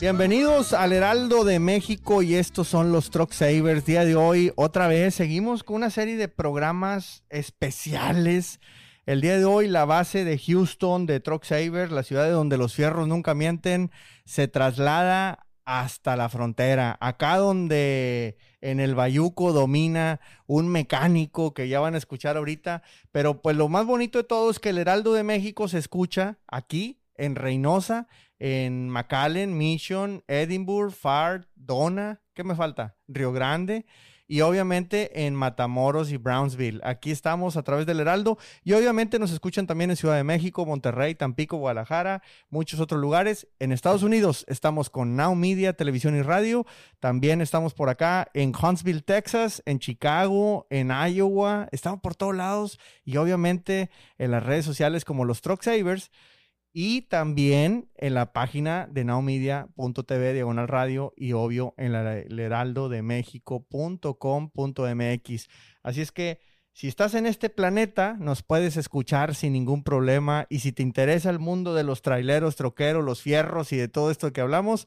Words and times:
Bienvenidos 0.00 0.72
al 0.72 0.94
Heraldo 0.94 1.44
de 1.44 1.58
México 1.58 2.22
y 2.22 2.34
estos 2.34 2.68
son 2.68 2.90
los 2.90 3.10
Truck 3.10 3.32
Savers. 3.32 3.84
Día 3.84 4.02
de 4.06 4.16
hoy, 4.16 4.50
otra 4.56 4.88
vez, 4.88 5.14
seguimos 5.14 5.62
con 5.62 5.76
una 5.76 5.90
serie 5.90 6.16
de 6.16 6.26
programas 6.26 7.22
especiales. 7.28 8.60
El 9.04 9.20
día 9.20 9.36
de 9.36 9.44
hoy, 9.44 9.68
la 9.68 9.84
base 9.84 10.24
de 10.24 10.38
Houston 10.38 11.04
de 11.04 11.20
Truck 11.20 11.44
Savers, 11.44 11.92
la 11.92 12.02
ciudad 12.02 12.24
de 12.24 12.30
donde 12.30 12.56
los 12.56 12.74
fierros 12.74 13.08
nunca 13.08 13.34
mienten, 13.34 13.90
se 14.24 14.48
traslada 14.48 15.46
hasta 15.66 16.16
la 16.16 16.30
frontera. 16.30 16.96
Acá 17.02 17.36
donde 17.36 18.38
en 18.62 18.80
el 18.80 18.94
Bayuco 18.94 19.52
domina 19.52 20.18
un 20.46 20.68
mecánico 20.68 21.52
que 21.52 21.68
ya 21.68 21.78
van 21.78 21.94
a 21.94 21.98
escuchar 21.98 22.38
ahorita. 22.38 22.82
Pero 23.12 23.42
pues 23.42 23.54
lo 23.54 23.68
más 23.68 23.84
bonito 23.84 24.16
de 24.16 24.24
todo 24.24 24.50
es 24.50 24.60
que 24.60 24.70
el 24.70 24.78
Heraldo 24.78 25.12
de 25.12 25.24
México 25.24 25.68
se 25.68 25.76
escucha 25.76 26.38
aquí 26.48 27.02
en 27.16 27.36
Reynosa 27.36 28.08
en 28.40 28.88
McAllen, 28.88 29.56
Mission, 29.56 30.24
Edinburgh, 30.26 30.92
Fart, 30.92 31.46
Donna, 31.54 32.20
¿qué 32.34 32.42
me 32.42 32.56
falta? 32.56 32.96
Río 33.06 33.32
Grande 33.32 33.86
y 34.30 34.42
obviamente 34.42 35.26
en 35.26 35.34
Matamoros 35.34 36.12
y 36.12 36.16
Brownsville. 36.16 36.80
Aquí 36.84 37.10
estamos 37.10 37.56
a 37.56 37.64
través 37.64 37.84
del 37.84 37.98
Heraldo 37.98 38.38
y 38.62 38.74
obviamente 38.74 39.18
nos 39.18 39.32
escuchan 39.32 39.66
también 39.66 39.90
en 39.90 39.96
Ciudad 39.96 40.14
de 40.14 40.22
México, 40.22 40.64
Monterrey, 40.64 41.16
Tampico, 41.16 41.56
Guadalajara, 41.56 42.22
muchos 42.48 42.78
otros 42.78 43.00
lugares. 43.00 43.48
En 43.58 43.72
Estados 43.72 44.04
Unidos 44.04 44.44
estamos 44.46 44.88
con 44.88 45.16
Now 45.16 45.34
Media, 45.34 45.72
Televisión 45.72 46.16
y 46.16 46.22
Radio. 46.22 46.64
También 47.00 47.40
estamos 47.40 47.74
por 47.74 47.88
acá 47.88 48.30
en 48.32 48.52
Huntsville, 48.54 49.02
Texas, 49.02 49.64
en 49.66 49.80
Chicago, 49.80 50.68
en 50.70 50.92
Iowa. 50.92 51.68
Estamos 51.72 51.98
por 51.98 52.14
todos 52.14 52.36
lados 52.36 52.78
y 53.04 53.16
obviamente 53.16 53.90
en 54.16 54.30
las 54.30 54.44
redes 54.44 54.64
sociales 54.64 55.04
como 55.04 55.24
los 55.24 55.40
Truck 55.40 55.60
Savers 55.60 56.12
y 56.72 57.02
también 57.02 57.90
en 57.96 58.14
la 58.14 58.32
página 58.32 58.88
de 58.90 59.04
naomedia.tv, 59.04 60.34
diagonal 60.34 60.68
radio, 60.68 61.12
y 61.16 61.32
obvio 61.32 61.74
en 61.76 61.94
el 61.94 62.38
heraldo 62.38 62.88
de 62.88 63.02
México.com.mx. 63.02 65.48
Así 65.82 66.00
es 66.00 66.12
que 66.12 66.40
si 66.72 66.88
estás 66.88 67.14
en 67.14 67.26
este 67.26 67.50
planeta, 67.50 68.16
nos 68.18 68.42
puedes 68.42 68.76
escuchar 68.76 69.34
sin 69.34 69.52
ningún 69.52 69.82
problema. 69.82 70.46
Y 70.48 70.60
si 70.60 70.72
te 70.72 70.82
interesa 70.82 71.28
el 71.28 71.40
mundo 71.40 71.74
de 71.74 71.82
los 71.82 72.02
traileros, 72.02 72.56
troqueros, 72.56 73.04
los 73.04 73.20
fierros 73.20 73.72
y 73.72 73.76
de 73.76 73.88
todo 73.88 74.10
esto 74.10 74.32
que 74.32 74.40
hablamos, 74.40 74.86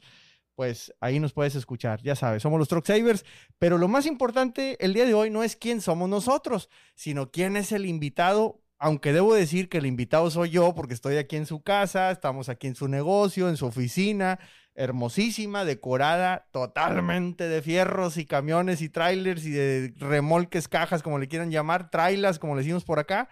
pues 0.54 0.94
ahí 1.00 1.20
nos 1.20 1.32
puedes 1.32 1.54
escuchar. 1.54 2.00
Ya 2.02 2.16
sabes, 2.16 2.42
somos 2.42 2.58
los 2.58 2.68
Truck 2.68 2.86
Savers. 2.86 3.24
Pero 3.58 3.76
lo 3.76 3.88
más 3.88 4.06
importante 4.06 4.82
el 4.84 4.94
día 4.94 5.04
de 5.04 5.14
hoy 5.14 5.30
no 5.30 5.42
es 5.42 5.56
quién 5.56 5.80
somos 5.80 6.08
nosotros, 6.08 6.70
sino 6.94 7.30
quién 7.30 7.56
es 7.56 7.72
el 7.72 7.86
invitado 7.86 8.63
aunque 8.84 9.14
debo 9.14 9.32
decir 9.32 9.70
que 9.70 9.78
el 9.78 9.86
invitado 9.86 10.30
soy 10.30 10.50
yo 10.50 10.74
porque 10.74 10.92
estoy 10.92 11.16
aquí 11.16 11.36
en 11.36 11.46
su 11.46 11.62
casa, 11.62 12.10
estamos 12.10 12.50
aquí 12.50 12.66
en 12.66 12.74
su 12.74 12.86
negocio, 12.86 13.48
en 13.48 13.56
su 13.56 13.64
oficina, 13.64 14.38
hermosísima, 14.74 15.64
decorada 15.64 16.48
totalmente 16.52 17.48
de 17.48 17.62
fierros 17.62 18.18
y 18.18 18.26
camiones 18.26 18.82
y 18.82 18.90
trailers 18.90 19.46
y 19.46 19.52
de 19.52 19.94
remolques, 19.96 20.68
cajas, 20.68 21.02
como 21.02 21.18
le 21.18 21.28
quieran 21.28 21.50
llamar, 21.50 21.88
trailas, 21.88 22.38
como 22.38 22.56
le 22.56 22.60
decimos 22.60 22.84
por 22.84 22.98
acá. 22.98 23.30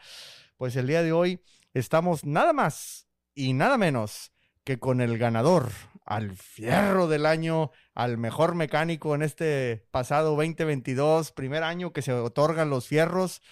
Pues 0.57 0.75
el 0.77 0.87
día 0.87 1.03
de 1.03 1.13
hoy 1.13 1.43
estamos 1.75 2.25
nada 2.25 2.55
más 2.55 3.07
y 3.35 3.53
nada 3.53 3.77
menos 3.77 4.33
que 4.65 4.79
con 4.79 5.03
el 5.03 5.19
ganador 5.19 5.69
al 6.07 6.35
fierro 6.35 7.09
del 7.09 7.27
año, 7.27 7.73
al 7.95 8.17
mejor 8.17 8.55
mecánico 8.55 9.15
en 9.15 9.21
este 9.21 9.87
pasado 9.91 10.31
2022, 10.31 11.31
primer 11.33 11.63
año 11.63 11.93
que 11.93 12.01
se 12.01 12.15
otorgan 12.15 12.71
los 12.71 12.89
fierros 12.89 13.43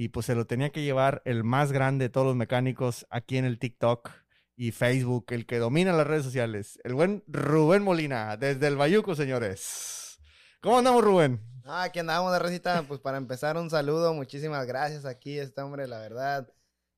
y 0.00 0.10
pues 0.10 0.26
se 0.26 0.36
lo 0.36 0.46
tenía 0.46 0.70
que 0.70 0.82
llevar 0.82 1.22
el 1.24 1.42
más 1.42 1.72
grande 1.72 2.04
de 2.04 2.08
todos 2.08 2.24
los 2.24 2.36
mecánicos 2.36 3.04
aquí 3.10 3.36
en 3.36 3.44
el 3.44 3.58
TikTok 3.58 4.10
y 4.54 4.70
Facebook, 4.70 5.26
el 5.30 5.44
que 5.44 5.58
domina 5.58 5.92
las 5.92 6.06
redes 6.06 6.22
sociales, 6.22 6.78
el 6.84 6.94
buen 6.94 7.24
Rubén 7.26 7.82
Molina, 7.82 8.36
desde 8.36 8.68
el 8.68 8.76
Bayuco, 8.76 9.16
señores. 9.16 10.20
¿Cómo 10.60 10.78
andamos, 10.78 11.02
Rubén? 11.02 11.40
Ah, 11.64 11.82
aquí 11.82 11.98
andamos 11.98 12.32
de 12.32 12.38
recita. 12.38 12.84
Pues 12.86 13.00
para 13.00 13.18
empezar, 13.18 13.56
un 13.56 13.70
saludo, 13.70 14.14
muchísimas 14.14 14.68
gracias 14.68 15.04
aquí, 15.04 15.36
este 15.36 15.62
hombre, 15.62 15.88
la 15.88 15.98
verdad. 15.98 16.48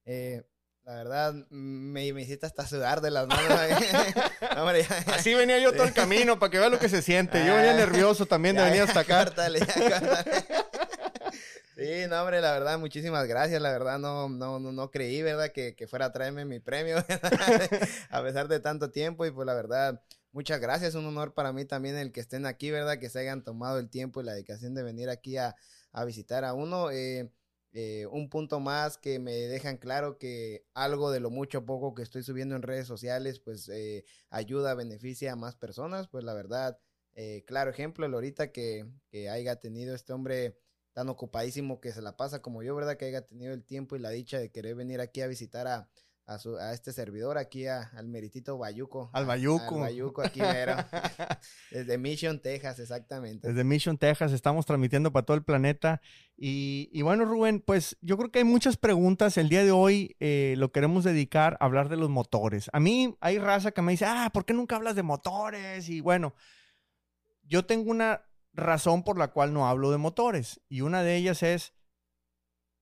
Eh, 0.05 0.43
la 0.85 0.97
verdad, 0.97 1.33
me, 1.49 2.13
me, 2.13 2.21
hiciste 2.21 2.45
hasta 2.45 2.67
sudar 2.67 3.01
de 3.01 3.11
las 3.11 3.27
manos. 3.27 3.51
Así 5.07 5.33
venía 5.33 5.59
yo 5.59 5.73
todo 5.73 5.85
el 5.85 5.95
camino 5.95 6.39
para 6.39 6.51
que 6.51 6.59
vea 6.59 6.69
lo 6.69 6.79
que 6.79 6.91
se 6.91 7.01
siente. 7.01 7.47
Yo 7.47 7.55
venía 7.55 7.73
ah, 7.73 7.77
nervioso 7.77 8.27
también 8.27 8.57
de 8.57 8.65
venir 8.65 8.83
hasta 8.83 9.01
acá. 9.01 9.25
Sí, 11.81 12.07
no, 12.11 12.21
hombre, 12.21 12.43
la 12.43 12.53
verdad, 12.53 12.79
muchísimas 12.79 13.27
gracias. 13.27 13.63
La 13.63 13.73
verdad, 13.73 13.99
no, 13.99 14.29
no, 14.29 14.59
no, 14.61 14.91
creí, 14.91 15.23
¿verdad? 15.23 15.51
Que, 15.51 15.75
fuera 15.89 16.07
a 16.07 16.13
traerme 16.13 16.45
mi 16.45 16.61
premio, 16.61 16.97
a 18.11 18.23
pesar 18.23 18.49
de 18.49 18.61
tanto 18.61 18.91
tiempo. 18.91 19.25
Y 19.25 19.31
pues 19.31 19.47
la 19.47 19.55
verdad, 19.55 20.03
muchas 20.31 20.61
gracias. 20.61 20.95
Un 20.95 21.07
honor 21.07 21.33
para 21.33 21.55
mí 21.55 21.65
también 21.65 21.97
el 21.97 22.13
que 22.13 22.21
estén 22.21 22.45
aquí, 22.45 22.71
¿verdad? 22.71 22.99
Que 22.99 23.09
se 23.09 23.21
hayan 23.21 23.45
tomado 23.45 23.79
el 23.79 23.89
tiempo 23.89 24.21
y 24.21 24.25
la 24.25 24.35
dedicación 24.35 24.75
de 24.75 24.83
venir 24.83 25.09
aquí 25.09 25.39
a, 25.39 25.57
visitar 26.05 26.45
a 26.45 26.53
uno. 26.53 26.91
Eh, 26.91 27.33
eh, 27.73 28.07
un 28.11 28.29
punto 28.29 28.61
más 28.61 28.99
que 28.99 29.19
me 29.19 29.33
dejan 29.33 29.79
claro 29.79 30.19
que 30.19 30.67
algo 30.75 31.11
de 31.11 31.21
lo 31.21 31.31
mucho 31.31 31.65
poco 31.65 31.95
que 31.95 32.03
estoy 32.03 32.23
subiendo 32.23 32.57
en 32.57 32.63
redes 32.63 32.87
sociales, 32.89 33.41
pues 33.41 33.71
eh, 33.71 34.05
ayuda, 34.29 34.75
beneficia 34.75 35.33
a 35.33 35.37
más 35.37 35.57
personas. 35.57 36.09
Pues 36.09 36.25
la 36.25 36.35
verdad, 36.35 36.79
claro 37.47 37.71
ejemplo, 37.71 38.05
el 38.05 38.13
ahorita 38.13 38.53
que, 38.53 38.85
que 39.09 39.31
haya 39.31 39.57
tenido 39.57 39.95
este 39.95 40.13
hombre 40.13 40.59
tan 40.93 41.09
ocupadísimo 41.09 41.81
que 41.81 41.93
se 41.93 42.03
la 42.03 42.17
pasa 42.17 42.43
como 42.43 42.63
yo, 42.63 42.75
¿verdad? 42.75 42.97
Que 42.97 43.07
haya 43.07 43.27
tenido 43.27 43.55
el 43.55 43.65
tiempo 43.65 43.97
y 43.97 44.01
la 44.01 44.11
dicha 44.11 44.39
de 44.39 44.51
querer 44.51 44.75
venir 44.75 45.01
aquí 45.01 45.21
a 45.21 45.27
visitar 45.27 45.67
a, 45.67 45.89
a, 46.31 46.73
este 46.73 46.93
servidor, 46.93 47.39
aquí 47.39 47.67
al 47.67 48.07
meritito 48.07 48.57
Bayuco. 48.57 49.11
Al 49.13 49.27
Bayuco. 49.27 49.77
Al 49.77 49.81
Bayuco, 49.81 50.23
aquí 50.23 50.41
mero. 50.41 50.77
Desde 51.71 51.99
Mission, 51.99 52.41
Texas, 52.41 52.79
exactamente. 52.79 53.49
Desde 53.49 53.65
Mission, 53.65 53.99
Texas, 53.99 54.33
estamos 54.33 54.65
transmitiendo 54.65 55.13
para 55.13 55.27
todo 55.27 55.37
el 55.37 55.43
planeta. 55.43 56.01
Y, 56.37 57.03
bueno, 57.03 57.25
Rubén, 57.25 57.61
pues 57.61 57.97
yo 58.01 58.17
creo 58.17 58.31
que 58.31 58.39
hay 58.39 58.45
muchas 58.45 58.77
preguntas. 58.77 59.37
El 59.37 59.49
día 59.49 59.65
de 59.65 59.73
hoy 59.73 60.17
eh, 60.21 60.55
lo 60.57 60.73
queremos 60.73 61.05
dedicar 61.05 61.57
a 61.61 61.65
hablar 61.65 61.89
de 61.89 61.97
los 61.97 62.09
motores. 62.09 62.71
A 62.73 62.81
mí 62.81 63.17
hay 63.21 63.39
raza 63.39 63.73
que 63.73 63.83
me 63.83 63.93
dice, 63.93 64.05
ah, 64.07 64.31
¿por 64.33 64.45
qué 64.45 64.55
nunca 64.55 64.77
hablas 64.77 64.95
de 64.95 65.03
motores? 65.03 65.89
Y 65.89 66.01
bueno, 66.01 66.35
yo 67.43 67.67
tengo 67.67 67.91
una 67.91 68.23
razón 68.53 69.03
por 69.03 69.19
la 69.19 69.29
cual 69.29 69.53
no 69.53 69.69
hablo 69.69 69.91
de 69.91 69.99
motores. 69.99 70.61
Y 70.69 70.81
una 70.81 71.03
de 71.03 71.17
ellas 71.17 71.43
es, 71.43 71.75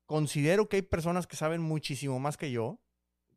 considero 0.06 0.68
que 0.68 0.76
hay 0.76 0.82
personas 0.82 1.26
que 1.26 1.36
saben 1.36 1.60
muchísimo 1.60 2.18
más 2.18 2.36
que 2.36 2.50
yo, 2.50 2.80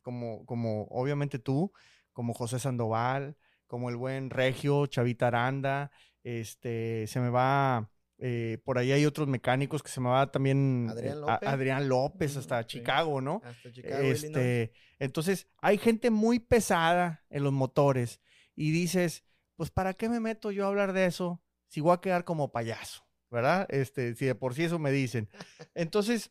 como, 0.02 0.44
como 0.46 0.84
obviamente 0.90 1.38
tú, 1.38 1.72
como 2.12 2.34
José 2.34 2.58
Sandoval, 2.58 3.36
como 3.66 3.88
el 3.88 3.96
buen 3.96 4.30
Regio, 4.30 4.86
Chavita 4.86 5.28
Aranda, 5.28 5.90
este, 6.24 7.06
se 7.06 7.20
me 7.20 7.30
va, 7.30 7.90
eh, 8.18 8.58
por 8.64 8.78
ahí 8.78 8.92
hay 8.92 9.06
otros 9.06 9.28
mecánicos 9.28 9.82
que 9.82 9.90
se 9.90 10.00
me 10.00 10.08
va 10.08 10.30
también 10.30 10.88
Adrián 11.26 11.88
López, 11.88 12.36
hasta 12.36 12.66
Chicago, 12.66 13.20
¿no? 13.20 13.40
Hasta 13.44 13.72
Chicago, 13.72 14.02
este, 14.02 14.72
entonces, 14.98 15.48
hay 15.60 15.78
gente 15.78 16.10
muy 16.10 16.38
pesada 16.38 17.24
en 17.28 17.42
los 17.44 17.52
motores 17.52 18.20
y 18.54 18.70
dices, 18.70 19.24
pues, 19.56 19.70
¿para 19.70 19.94
qué 19.94 20.08
me 20.08 20.20
meto 20.20 20.50
yo 20.50 20.64
a 20.64 20.68
hablar 20.68 20.92
de 20.92 21.06
eso? 21.06 21.42
Si 21.72 21.80
voy 21.80 21.94
a 21.94 22.02
quedar 22.02 22.26
como 22.26 22.52
payaso, 22.52 23.02
¿verdad? 23.30 23.66
Este, 23.70 24.14
si 24.14 24.26
de 24.26 24.34
por 24.34 24.52
sí 24.54 24.64
eso 24.64 24.78
me 24.78 24.92
dicen. 24.92 25.30
Entonces, 25.74 26.30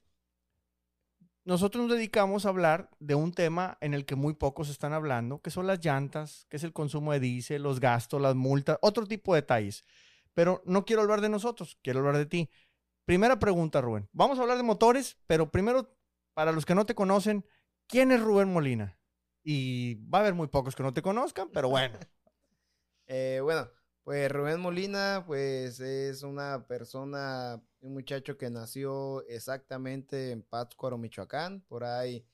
nosotros 1.46 1.88
nos 1.88 1.98
dedicamos 1.98 2.46
a 2.46 2.50
hablar 2.50 2.92
de 3.00 3.16
un 3.16 3.34
tema 3.34 3.80
en 3.82 3.96
el 3.96 4.06
que 4.06 4.14
muy 4.14 4.36
pocos 4.36 4.70
están 4.70 4.94
hablando, 4.94 5.42
que 5.42 5.50
son 5.50 5.66
las 5.66 5.84
llantas, 5.84 6.46
que 6.48 6.58
es 6.58 6.64
el 6.64 6.74
consumo 6.74 7.12
de 7.12 7.20
diésel, 7.20 7.64
los 7.64 7.80
gastos, 7.80 8.22
las 8.22 8.36
multas, 8.36 8.78
otro 8.84 9.08
tipo 9.08 9.34
de 9.34 9.42
detalles. 9.42 9.84
Pero 10.36 10.62
no 10.68 10.86
quiero 10.86 11.02
hablar 11.02 11.22
de 11.22 11.30
nosotros, 11.30 11.76
quiero 11.82 12.02
hablar 12.02 12.18
de 12.18 12.28
ti. 12.28 12.52
Primera 13.06 13.40
pregunta, 13.40 13.82
Rubén. 13.82 14.08
Vamos 14.12 14.38
a 14.38 14.44
hablar 14.44 14.58
de 14.58 14.64
motores, 14.64 15.18
pero 15.26 15.50
primero, 15.50 15.92
para 16.36 16.52
los 16.52 16.68
que 16.68 16.76
no 16.76 16.86
te 16.86 16.94
conocen, 16.94 17.48
¿quién 17.88 18.12
es 18.12 18.22
Rubén 18.22 18.54
Molina? 18.54 19.00
Y 19.44 19.96
va 20.08 20.20
a 20.20 20.22
haber 20.22 20.36
muy 20.36 20.50
pocos 20.50 20.76
que 20.76 20.84
no 20.84 20.94
te 20.94 21.02
conozcan, 21.02 21.50
pero 21.52 21.68
bueno. 21.68 21.98
eh, 23.08 23.40
bueno, 23.42 23.68
pues 24.04 24.32
Rubén 24.32 24.60
Molina, 24.60 25.24
pues 25.26 25.80
es 25.80 26.24
una 26.24 26.66
persona, 26.68 27.62
un 27.82 27.94
muchacho 27.94 28.38
que 28.38 28.50
nació 28.50 29.26
exactamente 29.28 30.32
en 30.32 30.42
Pátzcuaro, 30.42 30.98
Michoacán, 30.98 31.62
por 31.68 31.84
ahí 31.84 32.26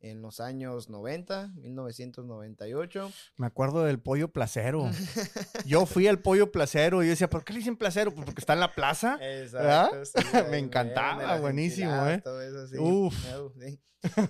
en 0.00 0.20
los 0.20 0.38
años 0.40 0.90
90, 0.90 1.52
1998. 1.56 3.10
Me 3.36 3.46
acuerdo 3.46 3.84
del 3.84 3.98
pollo 3.98 4.28
placero. 4.28 4.90
Yo 5.66 5.86
fui 5.86 6.06
al 6.06 6.20
pollo 6.20 6.52
placero 6.52 7.02
y 7.02 7.06
yo 7.06 7.10
decía, 7.10 7.30
¿por 7.30 7.42
qué 7.42 7.54
le 7.54 7.60
dicen 7.60 7.76
placero? 7.76 8.12
Pues 8.12 8.26
porque 8.26 8.40
está 8.40 8.52
en 8.52 8.60
la 8.60 8.72
plaza. 8.72 9.18
Exacto. 9.22 10.02
Me 10.50 10.58
encantaba, 10.58 11.38
buenísimo, 11.40 12.06
¿eh? 12.06 12.20
Todo 12.22 12.42
eso, 12.42 12.66
sí. 12.66 12.76
Uf. 12.78 13.14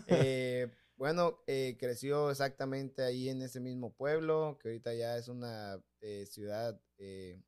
Eh, 0.06 0.70
bueno, 0.96 1.42
eh, 1.46 1.76
creció 1.78 2.30
exactamente 2.30 3.02
ahí 3.02 3.28
en 3.28 3.42
ese 3.42 3.60
mismo 3.60 3.92
pueblo, 3.92 4.58
que 4.60 4.68
ahorita 4.68 4.94
ya 4.94 5.16
es 5.16 5.28
una 5.28 5.82
eh, 6.00 6.26
ciudad, 6.26 6.80
eh, 6.98 7.40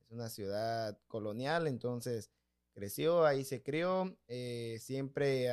es 0.00 0.10
una 0.10 0.28
ciudad 0.28 0.98
colonial, 1.08 1.66
entonces 1.66 2.30
creció, 2.72 3.24
ahí 3.26 3.44
se 3.44 3.62
crió, 3.62 4.16
siempre 4.78 5.50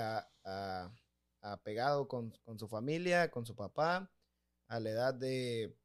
apegado 1.42 2.08
con, 2.08 2.32
con, 2.44 2.60
su 2.60 2.68
familia, 2.68 3.32
con 3.32 3.46
su 3.46 3.56
papá, 3.56 4.12
a 4.68 4.80
la 4.80 4.90
edad 4.90 5.14
de 5.14 5.76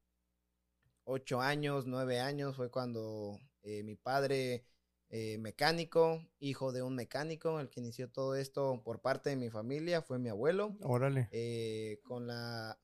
ocho 1.03 1.41
años, 1.41 1.85
nueve 1.87 2.19
años 2.19 2.55
fue 2.55 2.69
cuando 2.69 3.39
eh, 3.63 3.83
mi 3.83 3.95
padre, 3.95 4.65
eh, 5.13 5.37
mecánico, 5.39 6.25
hijo 6.39 6.71
de 6.71 6.81
un 6.81 6.95
mecánico, 6.95 7.59
el 7.59 7.69
que 7.69 7.81
inició 7.81 8.09
todo 8.09 8.35
esto 8.35 8.81
por 8.83 9.01
parte 9.01 9.29
de 9.29 9.35
mi 9.35 9.49
familia, 9.49 10.01
fue 10.01 10.19
mi 10.19 10.29
abuelo. 10.29 10.77
Órale. 10.81 11.27
Eh, 11.31 11.99
con 12.03 12.27
la... 12.27 12.79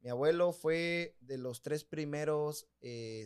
Mi 0.00 0.10
abuelo 0.10 0.52
fue 0.52 1.16
de 1.20 1.36
los 1.36 1.62
tres 1.62 1.82
primeros 1.84 2.68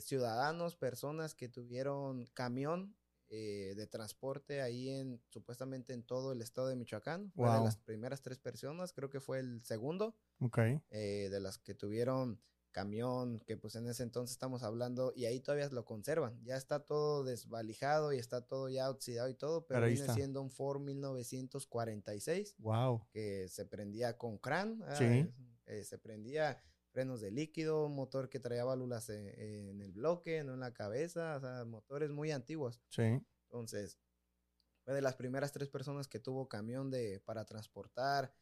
ciudadanos, 0.01 0.77
personas 0.77 1.35
que 1.35 1.51
tuvieron 1.51 2.25
camión 2.33 2.97
de 3.29 3.87
transporte 3.91 4.63
ahí 4.63 4.89
en 4.89 5.21
supuestamente 5.29 5.93
en 5.93 6.03
todo 6.03 6.33
el 6.33 6.41
estado 6.41 6.69
de 6.69 6.77
Michoacán. 6.77 7.33
Fue 7.33 7.53
de 7.53 7.61
las 7.61 7.77
primeras 7.77 8.23
tres 8.23 8.39
personas, 8.39 8.95
creo 8.95 9.11
que 9.11 9.21
fue 9.21 9.41
el 9.41 9.63
segundo. 9.63 10.17
Ok. 10.39 10.59
de 10.89 11.41
las 11.41 11.59
que 11.59 11.75
tuvieron 11.75 12.41
camión, 12.71 13.41
que 13.41 13.57
pues 13.57 13.75
en 13.77 13.87
ese 13.89 14.03
entonces 14.03 14.33
estamos 14.33 14.63
hablando, 14.63 15.13
y 15.15 15.25
ahí 15.25 15.41
todavía 15.41 15.69
lo 15.69 15.85
conservan. 15.85 16.43
Ya 16.45 16.57
está 16.57 16.81
todo 16.81 17.25
desvalijado 17.25 18.13
y 18.13 18.19
está 18.19 18.47
todo 18.47 18.69
ya 18.69 18.91
oxidado 18.91 19.29
y 19.29 19.35
todo, 19.35 19.67
pero, 19.67 19.87
viene 19.87 20.13
siendo 20.15 20.43
un 20.43 20.51
Ford 20.51 20.81
1946. 20.81 22.57
Wow. 22.59 23.07
Que 23.11 23.49
se 23.49 23.65
prendía 23.65 24.17
con 24.17 24.39
CRAN. 24.39 24.83
Sí. 24.97 25.29
Eh, 25.67 25.85
se 25.85 25.99
prendía 25.99 26.61
frenos 26.91 27.21
de 27.21 27.31
líquido, 27.31 27.89
motor 27.89 28.29
que 28.29 28.41
traía 28.41 28.65
válvulas 28.65 29.09
en, 29.11 29.81
el 29.81 29.93
bloque, 29.93 30.43
no 30.43 30.55
en 30.55 30.61
la 30.61 30.75
cabeza, 30.75 31.37
o 31.37 31.41
sea, 31.41 31.65
motores 31.65 32.11
muy 32.11 32.33
antiguos. 32.33 32.81
Sí. 32.89 33.21
Entonces, 33.45 33.99
fue 34.85 34.95
de 34.95 35.03
las 35.03 35.15
primeras 35.15 35.53
tres 35.53 35.69
personas 35.69 36.09
que 36.09 36.19
tuvo 36.19 36.49
camión 36.49 36.91
de, 36.91 37.21
para 37.21 37.45
transportar 37.45 38.33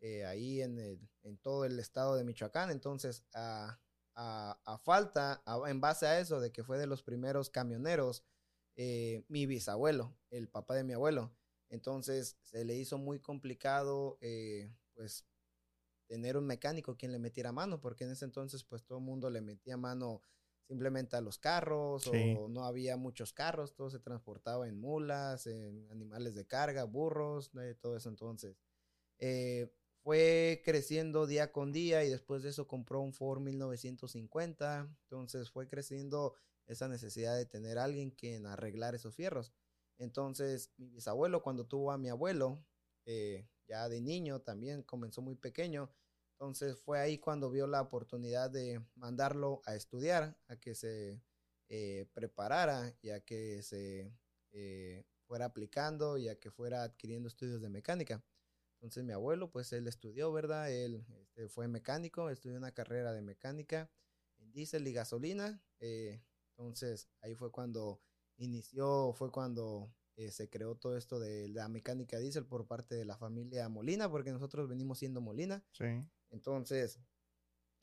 eh, 0.00 0.24
ahí 0.24 0.62
en, 0.62 0.78
el, 0.78 1.00
en, 1.22 1.38
todo 1.38 1.64
el 1.64 1.78
estado 1.78 2.16
de 2.16 2.24
Michoacán. 2.24 2.70
Entonces, 2.70 3.24
a, 3.34 3.78
a, 4.14 4.78
falta, 4.82 5.42
en 5.66 5.80
base 5.80 6.06
a 6.06 6.20
eso, 6.20 6.40
de 6.40 6.50
que 6.50 6.64
fue 6.64 6.78
de 6.78 6.86
los 6.86 7.02
primeros 7.02 7.50
camioneros, 7.50 8.24
eh, 8.76 9.24
mi 9.28 9.46
bisabuelo, 9.46 10.16
el 10.30 10.48
papá 10.48 10.74
de 10.74 10.84
mi 10.84 10.94
abuelo. 10.94 11.34
Entonces, 11.68 12.36
se 12.42 12.64
le 12.64 12.74
hizo 12.74 12.98
muy 12.98 13.20
complicado, 13.20 14.18
eh, 14.20 14.70
pues, 14.94 15.26
tener 16.06 16.36
un 16.36 16.46
mecánico 16.46 16.96
quien 16.96 17.12
le 17.12 17.18
metiera 17.18 17.52
mano, 17.52 17.80
porque 17.80 18.04
en 18.04 18.12
ese 18.12 18.24
entonces, 18.24 18.64
pues, 18.64 18.84
todo 18.84 18.98
el 18.98 19.04
mundo 19.04 19.28
le 19.28 19.40
metía 19.40 19.76
mano 19.76 20.22
simplemente 20.66 21.16
a 21.16 21.20
los 21.20 21.38
carros 21.38 22.08
o 22.08 22.48
no 22.48 22.64
había 22.64 22.96
muchos 22.96 23.32
carros, 23.32 23.74
todo 23.74 23.88
se 23.88 24.00
transportaba 24.00 24.66
en 24.66 24.78
mulas, 24.80 25.46
en 25.46 25.88
animales 25.90 26.34
de 26.34 26.46
carga, 26.46 26.84
burros, 26.84 27.52
todo 27.80 27.96
eso 27.96 28.08
entonces. 28.08 28.56
Eh, 29.18 29.72
fue 30.06 30.62
creciendo 30.64 31.26
día 31.26 31.50
con 31.50 31.72
día 31.72 32.04
y 32.04 32.10
después 32.10 32.44
de 32.44 32.50
eso 32.50 32.68
compró 32.68 33.00
un 33.00 33.12
Ford 33.12 33.40
1950. 33.40 34.88
Entonces 35.02 35.50
fue 35.50 35.66
creciendo 35.66 36.36
esa 36.68 36.86
necesidad 36.86 37.36
de 37.36 37.44
tener 37.44 37.76
alguien 37.76 38.12
quien 38.12 38.46
arreglar 38.46 38.94
esos 38.94 39.16
fierros. 39.16 39.52
Entonces 39.98 40.70
mi 40.76 40.90
bisabuelo 40.90 41.42
cuando 41.42 41.66
tuvo 41.66 41.90
a 41.90 41.98
mi 41.98 42.08
abuelo, 42.08 42.64
eh, 43.04 43.48
ya 43.66 43.88
de 43.88 44.00
niño 44.00 44.42
también 44.42 44.84
comenzó 44.84 45.22
muy 45.22 45.34
pequeño. 45.34 45.90
Entonces 46.34 46.78
fue 46.78 47.00
ahí 47.00 47.18
cuando 47.18 47.50
vio 47.50 47.66
la 47.66 47.82
oportunidad 47.82 48.48
de 48.48 48.80
mandarlo 48.94 49.60
a 49.66 49.74
estudiar, 49.74 50.38
a 50.46 50.54
que 50.54 50.76
se 50.76 51.20
eh, 51.68 52.06
preparara 52.14 52.96
y 53.02 53.10
a 53.10 53.24
que 53.24 53.60
se 53.64 54.12
eh, 54.52 55.02
fuera 55.26 55.46
aplicando 55.46 56.16
y 56.16 56.28
a 56.28 56.38
que 56.38 56.52
fuera 56.52 56.84
adquiriendo 56.84 57.26
estudios 57.26 57.60
de 57.60 57.70
mecánica. 57.70 58.22
Entonces 58.86 59.02
mi 59.02 59.12
abuelo, 59.12 59.50
pues 59.50 59.72
él 59.72 59.88
estudió, 59.88 60.30
¿verdad? 60.30 60.70
Él 60.70 61.04
este, 61.20 61.48
fue 61.48 61.66
mecánico, 61.66 62.30
estudió 62.30 62.56
una 62.56 62.70
carrera 62.70 63.12
de 63.12 63.20
mecánica 63.20 63.90
en 64.38 64.52
diésel 64.52 64.86
y 64.86 64.92
gasolina. 64.92 65.60
Eh, 65.80 66.22
entonces 66.50 67.10
ahí 67.20 67.34
fue 67.34 67.50
cuando 67.50 68.00
inició, 68.36 69.12
fue 69.12 69.32
cuando 69.32 69.92
eh, 70.14 70.30
se 70.30 70.48
creó 70.48 70.76
todo 70.76 70.96
esto 70.96 71.18
de 71.18 71.48
la 71.48 71.68
mecánica 71.68 72.20
diésel 72.20 72.46
por 72.46 72.68
parte 72.68 72.94
de 72.94 73.04
la 73.04 73.16
familia 73.16 73.68
Molina, 73.68 74.08
porque 74.08 74.30
nosotros 74.30 74.68
venimos 74.68 75.00
siendo 75.00 75.20
Molina. 75.20 75.64
Sí. 75.72 75.86
Entonces, 76.30 77.00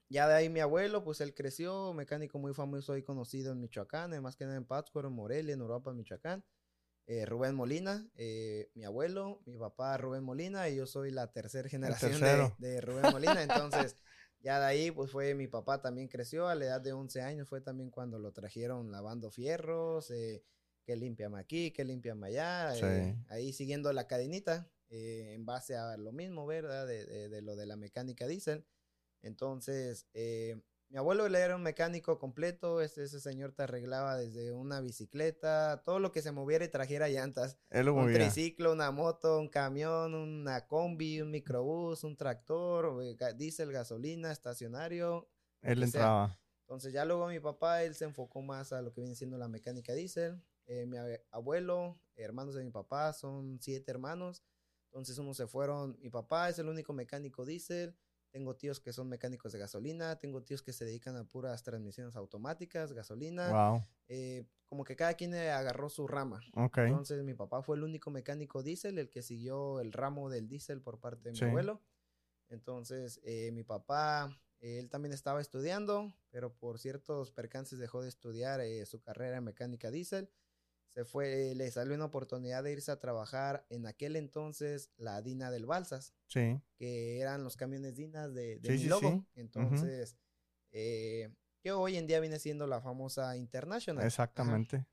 ya 0.07 0.25
de 0.25 0.35
ahí 0.35 0.47
mi 0.47 0.61
abuelo, 0.61 1.03
pues 1.03 1.19
él 1.19 1.33
creció, 1.33 1.93
mecánico 1.93 2.39
muy 2.39 2.53
famoso 2.53 2.95
y 2.95 3.03
conocido 3.03 3.51
en 3.51 3.59
Michoacán, 3.59 4.11
además 4.13 4.37
que 4.37 4.45
en 4.45 4.63
Pátzcuaro, 4.63 5.09
en 5.09 5.15
Morelia, 5.15 5.53
en 5.53 5.59
Europa, 5.59 5.91
Michoacán. 5.91 6.45
Eh, 7.05 7.25
Rubén 7.25 7.53
Molina, 7.53 8.07
eh, 8.15 8.71
mi 8.75 8.85
abuelo, 8.85 9.41
mi 9.45 9.57
papá 9.57 9.97
Rubén 9.97 10.23
Molina 10.23 10.69
y 10.69 10.77
yo 10.77 10.87
soy 10.87 11.11
la 11.11 11.31
tercera 11.33 11.67
generación 11.67 12.21
de, 12.57 12.81
Rubén 12.81 13.11
Molina. 13.11 13.43
Entonces, 13.43 13.97
ya 14.39 14.59
de 14.59 14.65
ahí, 14.65 14.91
pues 14.91 15.11
fue 15.11 15.35
mi 15.35 15.47
papá 15.47 15.81
también 15.81 16.07
creció 16.07 16.47
a 16.47 16.55
la 16.55 16.65
edad 16.65 16.81
de 16.81 16.93
11 16.93 17.21
años, 17.21 17.49
fue 17.49 17.59
también 17.59 17.89
cuando 17.89 18.19
lo 18.19 18.31
trajeron 18.31 18.89
lavando 18.89 19.31
fierros, 19.31 20.11
eh, 20.11 20.43
que 20.85 20.95
limpiame 20.95 21.39
aquí, 21.39 21.71
que 21.71 21.83
limpiame 21.83 22.27
allá, 22.27 22.71
ahí 23.29 23.51
siguiendo 23.51 23.91
la 23.91 24.07
cadenita 24.07 24.69
en 24.89 25.45
base 25.45 25.75
a 25.75 25.97
lo 25.97 26.11
mismo, 26.11 26.45
¿verdad? 26.45 26.85
De, 26.85 27.05
de, 27.05 27.27
de, 27.27 27.41
lo 27.41 27.55
de 27.55 27.65
la 27.65 27.75
mecánica 27.75 28.27
diésel. 28.27 28.65
Entonces, 29.23 30.07
mi 30.93 30.99
abuelo 30.99 31.25
era 31.25 31.55
un 31.55 31.63
mecánico 31.63 32.19
completo, 32.19 32.79
ese, 32.79 33.05
ese, 33.05 33.19
señor 33.19 33.51
te 33.51 33.63
arreglaba 33.63 34.15
desde 34.15 34.51
una 34.51 34.79
bicicleta, 34.79 35.81
todo 35.83 35.97
lo 35.97 36.11
que 36.11 36.21
se 36.21 36.31
moviera 36.31 36.65
y 36.65 36.67
trajera 36.67 37.09
llantas. 37.09 37.57
un 37.71 38.13
triciclo, 38.13 38.73
una 38.73 38.91
moto, 38.91 39.39
un 39.39 39.49
camión, 39.49 40.13
una 40.13 40.67
combi, 40.67 41.19
un 41.19 41.31
microbús, 41.31 42.03
un 42.03 42.15
tractor, 42.15 43.03
eh, 43.03 43.17
diésel, 43.35 43.71
gasolina, 43.71 44.31
estacionario. 44.31 45.27
Él 45.63 45.81
entraba. 45.81 46.39
Entonces 46.61 46.93
ya 46.93 47.05
luego 47.05 47.27
mi 47.27 47.39
papá, 47.39 47.81
él 47.81 47.95
se 47.95 48.05
enfocó 48.05 48.43
más 48.43 48.71
a 48.71 48.83
lo 48.83 48.93
que 48.93 49.01
viene 49.01 49.15
siendo 49.15 49.39
la 49.39 49.47
mecánica 49.47 49.95
diésel. 49.95 50.43
Eh, 50.67 50.85
mi 50.85 50.97
abuelo, 51.31 51.99
hermanos 52.15 52.53
de 52.53 52.63
mi 52.63 52.69
papá, 52.69 53.13
son 53.13 53.57
siete 53.59 53.89
hermanos. 53.89 54.43
Entonces 54.91 55.17
unos 55.17 55.37
se 55.37 55.47
fueron, 55.47 55.97
mi 56.03 56.11
papá 56.11 56.49
es 56.49 56.59
el 56.59 56.69
único 56.69 56.93
mecánico 56.93 57.45
diésel 57.45 57.95
tengo 58.33 58.55
tíos 58.55 58.79
que 58.79 58.91
son 58.91 59.07
mecánicos 59.07 59.51
de 59.51 59.59
gasolina, 59.59 60.17
tengo 60.17 60.41
tíos 60.41 60.63
que 60.63 60.73
se 60.73 60.85
dedican 60.85 61.15
a 61.15 61.23
puras 61.23 61.61
transmisiones 61.61 62.15
automáticas, 62.15 62.91
gasolina. 62.91 63.51
Wow. 63.51 63.85
Eh, 64.07 64.43
como 64.65 64.83
que 64.83 64.95
cada 64.95 65.13
quien 65.13 65.35
agarró 65.35 65.87
su 65.87 66.07
rama. 66.07 66.41
Entonces 66.55 67.23
mi 67.23 67.35
papá 67.35 67.61
fue 67.61 67.77
el 67.77 67.83
único 67.83 68.09
mecánico 68.09 68.63
diésel, 68.63 68.97
el 68.97 69.11
que 69.11 69.21
siguió 69.21 69.79
el 69.79 69.93
ramo 69.93 70.31
del 70.31 70.47
diésel 70.47 70.81
por 70.81 70.99
parte 70.99 71.29
de 71.29 71.39
mi 71.39 71.47
abuelo. 71.47 71.79
Entonces 72.49 73.21
eh, 73.23 73.51
mi 73.51 73.63
papá, 73.63 74.35
él 74.61 74.89
también 74.89 75.13
estaba 75.13 75.39
estudiando, 75.39 76.11
pero 76.31 76.55
por 76.55 76.79
ciertos 76.79 77.29
percances 77.29 77.77
dejó 77.77 78.01
de 78.01 78.09
estudiar 78.09 78.61
eh, 78.61 78.87
su 78.87 78.99
carrera 78.99 79.37
en 79.37 79.43
mecánica 79.43 79.91
diésel 79.91 80.27
se 80.93 81.05
fue, 81.05 81.55
le 81.55 81.71
salió 81.71 81.95
una 81.95 82.05
oportunidad 82.05 82.63
de 82.63 82.71
irse 82.71 82.91
a 82.91 82.99
trabajar 82.99 83.65
en 83.69 83.87
aquel 83.87 84.15
entonces 84.15 84.91
la 84.95 85.23
Dina 85.23 85.49
del 85.49 85.65
Balsas. 85.65 86.13
Sí. 86.27 86.61
Que 86.77 87.19
eran 87.19 87.43
los 87.43 87.57
camiones 87.57 87.95
Dinas 87.95 88.33
de, 88.33 88.59
de 88.59 88.69
mi 88.77 88.83
logo. 88.83 89.25
Entonces, 89.33 90.15
eh, 90.71 91.33
que 91.61 91.71
hoy 91.71 91.97
en 91.97 92.05
día 92.05 92.19
viene 92.19 92.37
siendo 92.37 92.67
la 92.67 92.79
famosa 92.79 93.35
International. 93.37 94.05
Exactamente. 94.05 94.85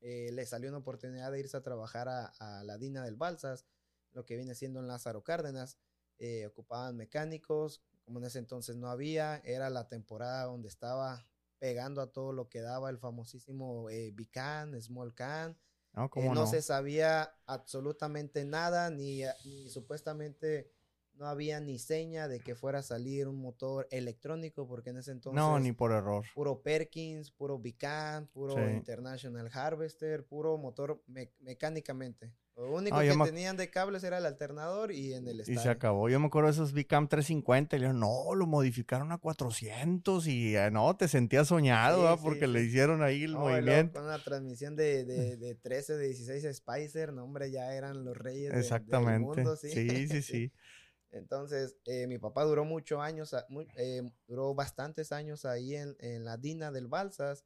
Eh, 0.00 0.30
le 0.32 0.46
salió 0.46 0.68
una 0.68 0.78
oportunidad 0.78 1.32
de 1.32 1.40
irse 1.40 1.56
a 1.56 1.62
trabajar 1.62 2.08
a, 2.08 2.62
la 2.62 2.78
Dina 2.78 3.02
del 3.02 3.16
Balsas, 3.16 3.66
lo 4.12 4.24
que 4.24 4.36
viene 4.36 4.54
siendo 4.54 4.78
en 4.78 4.86
Lázaro 4.86 5.24
Cárdenas. 5.24 5.76
Eh, 6.18 6.46
ocupaban 6.46 6.96
mecánicos, 6.96 7.82
como 8.04 8.20
en 8.20 8.26
ese 8.26 8.38
entonces 8.38 8.76
no 8.76 8.88
había, 8.88 9.38
era 9.38 9.70
la 9.70 9.88
temporada 9.88 10.44
donde 10.44 10.68
estaba 10.68 11.26
pegando 11.58 12.00
a 12.00 12.12
todo 12.12 12.32
lo 12.32 12.48
que 12.48 12.60
daba 12.60 12.90
el 12.90 12.98
famosísimo 12.98 13.88
eh, 13.90 14.10
Bican, 14.12 14.80
Small 14.80 15.14
Can. 15.14 15.56
No, 15.94 16.10
eh, 16.14 16.28
no, 16.28 16.46
se 16.46 16.60
sabía 16.60 17.32
absolutamente 17.46 18.44
nada, 18.44 18.90
ni, 18.90 19.22
ni, 19.44 19.68
supuestamente 19.70 20.70
no 21.14 21.26
había 21.26 21.60
ni 21.60 21.78
seña 21.78 22.28
de 22.28 22.40
que 22.40 22.54
fuera 22.54 22.80
a 22.80 22.82
salir 22.82 23.28
un 23.28 23.40
motor 23.40 23.88
electrónico, 23.90 24.68
porque 24.68 24.90
en 24.90 24.98
ese 24.98 25.12
entonces. 25.12 25.36
No, 25.36 25.58
ni 25.58 25.72
por 25.72 25.92
error. 25.92 26.24
Puro 26.34 26.60
Perkins, 26.60 27.30
puro 27.30 27.58
Bican, 27.58 28.26
puro 28.26 28.68
International 28.68 29.50
Harvester, 29.52 30.26
puro 30.26 30.58
motor 30.58 31.02
mecánicamente. 31.38 32.34
Lo 32.56 32.72
único 32.72 32.98
que 32.98 33.14
tenían 33.24 33.58
de 33.58 33.68
cables 33.68 34.02
era 34.02 34.16
el 34.16 34.24
alternador 34.24 34.90
y 34.90 35.12
en 35.12 35.28
el 35.28 35.40
Y 35.40 35.58
se 35.58 35.68
acabó. 35.68 36.08
Yo 36.08 36.18
me 36.18 36.26
acuerdo 36.26 36.46
de 36.46 36.54
esos 36.54 36.72
Bicam 36.72 37.06
350 37.06 37.76
y 37.76 37.78
le 37.78 37.86
dijeron, 37.86 38.00
no, 38.00 38.34
lo 38.34 38.46
modificaron 38.46 39.12
a 39.12 39.18
400 39.18 40.26
y 40.26 40.56
eh, 40.56 40.70
no, 40.70 40.96
te 40.96 41.06
sentías 41.06 41.48
soñado, 41.48 42.18
Porque 42.18 42.46
le 42.46 42.62
hicieron 42.62 43.02
ahí 43.02 43.24
el 43.24 43.34
movimiento. 43.34 43.98
Con 43.98 44.04
una 44.04 44.18
transmisión 44.18 44.74
de, 44.74 45.04
de, 45.04 45.36
de, 45.36 45.54
13, 45.54 45.98
de 45.98 46.06
16 46.06 46.56
Spicer, 46.56 47.12
no, 47.12 47.24
hombre, 47.24 47.50
ya 47.50 47.74
eran 47.74 48.04
los 48.04 48.16
reyes 48.16 48.54
Exactamente. 48.54 49.12
del 49.12 49.20
mundo, 49.20 49.56
sí. 49.56 49.68
Sí, 49.68 50.08
sí, 50.08 50.22
sí. 50.22 50.52
Entonces, 51.10 51.76
eh, 51.84 52.06
mi 52.06 52.18
papá 52.18 52.44
duró 52.44 52.64
muchos 52.64 53.00
años, 53.00 53.34
eh, 53.76 54.02
duró 54.26 54.54
bastantes 54.54 55.12
años 55.12 55.44
ahí 55.44 55.74
en, 55.74 55.94
en 55.98 56.24
la 56.24 56.38
Dina 56.38 56.72
del 56.72 56.86
Balsas 56.86 57.44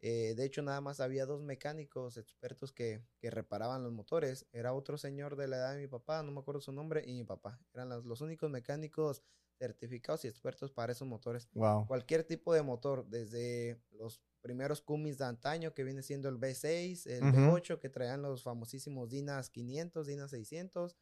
Eh, 0.00 0.34
de 0.36 0.44
hecho, 0.44 0.62
nada 0.62 0.80
más 0.80 1.00
había 1.00 1.26
dos 1.26 1.42
mecánicos 1.42 2.16
expertos 2.16 2.72
que, 2.72 3.02
que, 3.18 3.30
reparaban 3.30 3.82
los 3.82 3.92
motores. 3.92 4.46
Era 4.52 4.72
otro 4.72 4.96
señor 4.96 5.36
de 5.36 5.48
la 5.48 5.56
edad 5.56 5.74
de 5.74 5.80
mi 5.80 5.88
papá, 5.88 6.22
no 6.22 6.30
me 6.30 6.40
acuerdo 6.40 6.60
su 6.60 6.72
nombre, 6.72 7.02
y 7.04 7.14
mi 7.14 7.24
papá. 7.24 7.60
Eran 7.74 7.88
los, 7.88 8.04
los 8.04 8.20
únicos 8.20 8.48
mecánicos 8.50 9.22
certificados 9.58 10.24
y 10.24 10.28
expertos 10.28 10.70
para 10.70 10.92
esos 10.92 11.08
motores. 11.08 11.48
Wow. 11.52 11.86
Cualquier 11.86 12.24
tipo 12.24 12.54
de 12.54 12.62
motor, 12.62 13.06
desde 13.08 13.82
los 13.90 14.22
primeros 14.40 14.80
Cummins 14.80 15.18
de 15.18 15.24
antaño, 15.24 15.74
que 15.74 15.84
viene 15.84 16.02
siendo 16.02 16.28
el 16.28 16.38
V6, 16.38 17.06
el 17.06 17.24
Ujú. 17.24 17.56
V8, 17.56 17.80
que 17.80 17.88
traían 17.88 18.22
los 18.22 18.42
famosísimos 18.42 19.10
Dinas 19.10 19.50
500, 19.50 20.06
Dinas 20.06 20.30
600, 20.30 20.96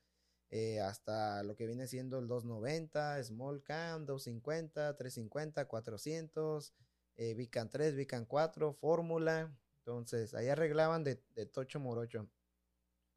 eh, 0.50 0.80
hasta 0.80 1.42
lo 1.42 1.54
que 1.54 1.66
viene 1.66 1.86
siendo 1.86 2.18
el 2.18 2.28
290, 2.28 3.22
Small 3.22 3.62
Cam, 3.62 4.06
250, 4.06 4.96
350, 4.96 5.66
400, 5.66 6.72
eh, 7.16 7.34
Vican 7.34 7.70
3, 7.70 7.94
Vican 7.96 8.24
4, 8.24 8.74
Fórmula. 8.74 9.54
Entonces, 9.78 10.34
ahí 10.34 10.48
arreglaban 10.48 11.04
de, 11.04 11.16
tocho 11.46 11.80
morocho. 11.80 12.28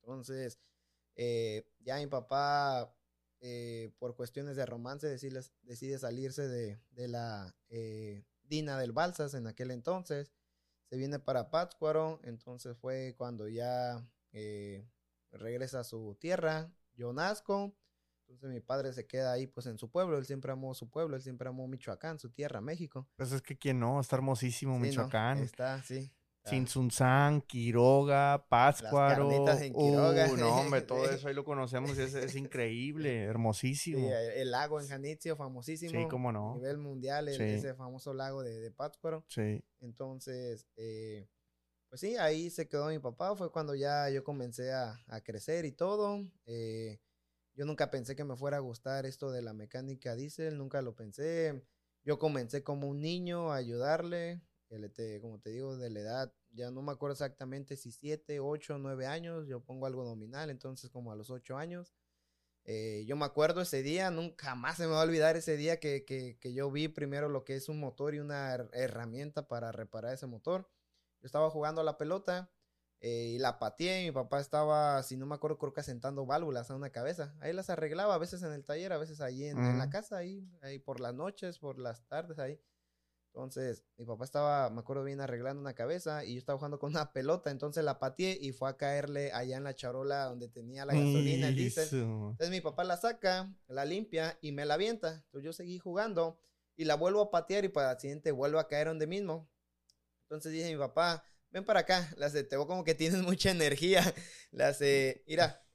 Entonces, 0.02 0.60
eh, 1.16 1.68
ya 1.80 1.98
mi 1.98 2.08
papá, 2.08 2.96
eh, 3.42 3.92
por 4.00 4.16
cuestiones 4.16 4.56
de 4.56 4.66
romance, 4.66 5.08
decide, 5.08 5.42
decide 5.64 6.00
salirse 6.00 6.48
de, 6.48 7.08
la 7.08 7.56
Dina 8.44 8.78
del 8.78 8.92
Balsas 8.92 9.34
en 9.34 9.48
aquel 9.48 9.72
entonces. 9.72 10.32
Se 10.90 10.98
viene 10.98 11.20
para 11.20 11.52
Pátzcuaro, 11.52 12.20
entonces 12.24 12.78
fue 12.78 13.16
cuando 13.18 13.48
ya 13.48 14.04
regresa 15.32 15.82
a 15.82 15.84
su 15.84 16.16
tierra. 16.20 16.72
Yo 16.96 17.14
nazco, 17.14 17.76
entonces 18.30 18.50
mi 18.52 18.60
padre 18.62 18.94
se 18.94 19.06
queda 19.08 19.32
ahí 19.34 19.48
pues 19.48 19.66
en 19.66 19.78
su 19.78 19.90
pueblo, 19.90 20.18
él 20.18 20.26
siempre 20.26 20.52
amó 20.52 20.74
su 20.76 20.90
pueblo, 20.90 21.16
él 21.16 21.22
siempre 21.24 21.50
amó 21.50 21.68
Michoacán, 21.68 22.20
su 22.20 22.30
tierra, 22.30 22.62
México. 22.62 23.08
Pues 23.16 23.32
es 23.32 23.42
que 23.42 23.58
quién 23.58 23.80
no, 23.80 24.00
está 24.00 24.16
hermosísimo 24.18 24.74
Sí, 24.76 24.80
¿no? 24.80 24.86
Michoacán. 24.86 25.40
Está, 25.40 25.82
sí. 25.84 26.12
Sinsunzán, 26.46 27.42
Quiroga, 27.42 28.46
Pátzcuaro. 28.50 29.28
carnitas 29.30 29.62
en 29.62 29.74
Quiroga. 29.74 30.30
Uh, 30.32 30.38
no, 30.38 30.56
hombre, 30.58 30.82
todo 30.82 31.10
eso 31.10 31.28
ahí 31.28 31.34
lo 31.34 31.44
conocemos 31.44 31.98
y 31.98 32.02
es, 32.02 32.14
es 32.16 32.36
increíble, 32.36 33.10
Sí, 33.10 33.16
hermosísimo. 33.18 34.10
el 34.10 34.52
lago 34.52 34.80
en 34.80 34.88
Janitzio, 34.88 35.36
famosísimo. 35.36 35.92
Sí, 35.92 36.08
cómo 36.10 36.30
A 36.30 36.34
no. 36.34 36.56
nivel 36.56 36.78
mundial, 36.78 37.28
el- 37.28 37.36
Sí. 37.38 37.44
ese 37.44 37.74
famoso 37.76 38.14
lago 38.14 38.42
de, 38.44 38.60
de 38.60 38.72
Pátzcuaro. 38.72 39.24
Sí. 39.28 39.64
Entonces, 39.80 40.66
eh, 40.76 41.28
pues 41.90 42.02
sí, 42.02 42.16
ahí 42.18 42.50
se 42.50 42.68
quedó 42.68 42.88
mi 42.88 43.00
papá. 43.00 43.36
Fue 43.36 43.52
cuando 43.52 43.76
ya 43.76 44.10
yo 44.10 44.24
comencé 44.24 44.72
a, 44.72 44.96
a 45.08 45.22
crecer 45.22 45.66
y 45.66 45.72
todo. 45.72 46.24
Eh, 46.46 47.00
yo 47.60 47.66
nunca 47.66 47.92
pensé 47.92 48.16
que 48.16 48.24
me 48.24 48.38
fuera 48.38 48.56
a 48.58 48.62
gustar 48.62 49.06
esto 49.06 49.32
de 49.32 49.42
la 49.42 49.54
mecánica 49.54 50.16
diésel, 50.16 50.58
nunca 50.58 50.82
lo 50.82 50.96
pensé. 50.96 51.62
Yo 52.06 52.18
comencé 52.18 52.64
como 52.64 52.88
un 52.88 53.02
niño 53.02 53.52
a 53.52 53.58
ayudarle, 53.58 54.42
el, 54.70 54.90
te- 54.94 55.20
como 55.20 55.40
te 55.42 55.50
digo, 55.50 55.76
de 55.78 55.90
la 55.90 56.00
edad, 56.00 56.34
ya 56.52 56.72
no 56.72 56.82
me 56.82 56.94
acuerdo 56.94 57.14
exactamente 57.14 57.76
si 57.76 57.92
7, 57.92 58.40
8, 58.40 58.78
9 58.80 59.08
años, 59.08 59.46
yo 59.48 59.60
pongo 59.62 59.88
algo 59.88 60.06
nominal, 60.06 60.50
entonces 60.50 60.90
como 60.90 61.12
a 61.12 61.18
los 61.18 61.30
8 61.32 61.58
años. 61.58 61.94
Eh, 62.66 63.04
yo 63.08 63.16
me 63.18 63.26
acuerdo 63.26 63.62
ese 63.62 63.84
día, 63.84 64.12
nunca 64.12 64.56
más 64.56 64.78
se 64.78 64.86
me 64.86 64.94
va 64.94 65.02
a 65.02 65.06
olvidar 65.06 65.36
ese 65.36 65.58
día 65.58 65.80
que, 65.80 66.06
que- 66.06 66.38
que 66.40 66.54
yo 66.54 66.72
vi 66.72 66.88
primero 66.88 67.28
lo 67.30 67.44
que 67.44 67.56
es 67.56 67.68
un 67.70 67.80
motor 67.80 68.16
y 68.16 68.20
una 68.20 68.54
her- 68.56 68.70
herramienta 68.74 69.48
para 69.48 69.72
reparar 69.72 70.14
ese 70.14 70.28
motor. 70.28 70.70
Yo 71.22 71.26
estaba 71.26 71.50
jugando 71.50 71.82
a 71.82 71.84
la 71.84 71.98
pelota 71.98 72.52
eh, 73.02 73.34
y 73.36 73.40
la 73.40 73.60
pateé. 73.60 74.06
Mi 74.06 74.12
papá 74.12 74.40
estaba, 74.40 75.02
si 75.04 75.18
no 75.18 75.26
me 75.26 75.36
acuerdo, 75.36 75.58
creo 75.58 75.74
que 75.74 75.82
asentando 75.82 76.26
válvulas 76.26 76.70
a 76.70 76.76
una 76.76 76.90
cabeza. 76.92 77.36
Ahí 77.40 77.54
las 77.54 77.70
arreglaba, 77.70 78.16
a 78.16 78.18
veces 78.18 78.44
en 78.44 78.52
el 78.54 78.66
taller, 78.66 78.94
a 78.94 78.98
veces 78.98 79.22
ahí 79.22 79.46
en, 79.46 79.58
en 79.58 79.78
la 79.78 79.90
casa, 79.90 80.18
ahí, 80.18 80.48
ahí 80.62 80.80
por 80.80 81.00
las 81.00 81.14
noches, 81.14 81.60
por 81.60 81.80
las 81.80 82.06
tardes, 82.08 82.40
ahí. 82.40 82.60
Entonces, 83.32 83.86
mi 83.96 84.06
papá 84.06 84.26
estaba, 84.26 84.70
me 84.70 84.80
acuerdo 84.80 85.04
bien, 85.04 85.22
arreglando 85.22 85.62
una 85.62 85.76
cabeza 85.76 86.26
y 86.26 86.34
yo 86.34 86.40
estaba 86.40 86.58
jugando 86.58 86.80
con 86.80 86.90
una 86.90 87.14
pelota. 87.14 87.52
Entonces 87.52 87.84
la 87.84 88.00
pateé 88.00 88.38
y 88.42 88.52
fue 88.52 88.70
a 88.70 88.76
caerle 88.76 89.32
allá 89.34 89.56
en 89.56 89.64
la 89.64 89.76
charola 89.76 90.26
donde 90.26 90.50
tenía 90.50 90.84
la 90.86 90.94
gasolina, 90.94 91.48
el 91.48 91.56
diésel. 91.56 91.88
Entonces 92.32 92.50
mi 92.50 92.60
papá 92.60 92.84
la 92.84 92.98
saca, 92.98 93.54
la 93.68 93.86
limpia 93.86 94.38
y 94.42 94.52
me 94.52 94.66
la 94.66 94.74
avienta. 94.74 95.14
Entonces 95.14 95.44
yo 95.44 95.54
seguí 95.54 95.78
jugando 95.78 96.42
y 96.76 96.86
la 96.86 96.96
vuelvo 96.96 97.22
a 97.22 97.32
patear 97.32 97.66
y 97.66 97.70
para 97.70 97.92
el 97.92 98.00
siguiente 98.00 98.32
vuelvo 98.32 98.60
a 98.60 98.68
caer 98.68 98.88
donde 98.88 99.06
mismo. 99.06 99.48
Entonces 100.24 100.52
dije 100.52 100.72
mi 100.72 100.78
papá, 100.78 101.24
ven 101.52 101.66
para 101.66 101.82
acá, 101.82 102.12
la 102.18 102.28
hace, 102.28 102.44
te 102.44 102.56
veo 102.56 102.68
como 102.68 102.84
que 102.84 102.96
tienes 102.96 103.22
mucha 103.24 103.52
energía. 103.52 104.02
La 104.52 104.70
hace, 104.70 105.24
mira. 105.28 105.66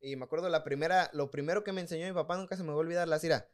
Y 0.00 0.16
me 0.16 0.24
acuerdo 0.24 0.48
la 0.50 0.64
primera, 0.64 1.10
lo 1.14 1.30
primero 1.30 1.64
que 1.64 1.72
me 1.72 1.80
enseñó 1.80 2.06
mi 2.06 2.12
papá, 2.12 2.36
nunca 2.36 2.56
se 2.56 2.62
me 2.62 2.68
va 2.68 2.74
a 2.74 2.78
olvidar, 2.78 3.08
la 3.08 3.18
mira. 3.22 3.48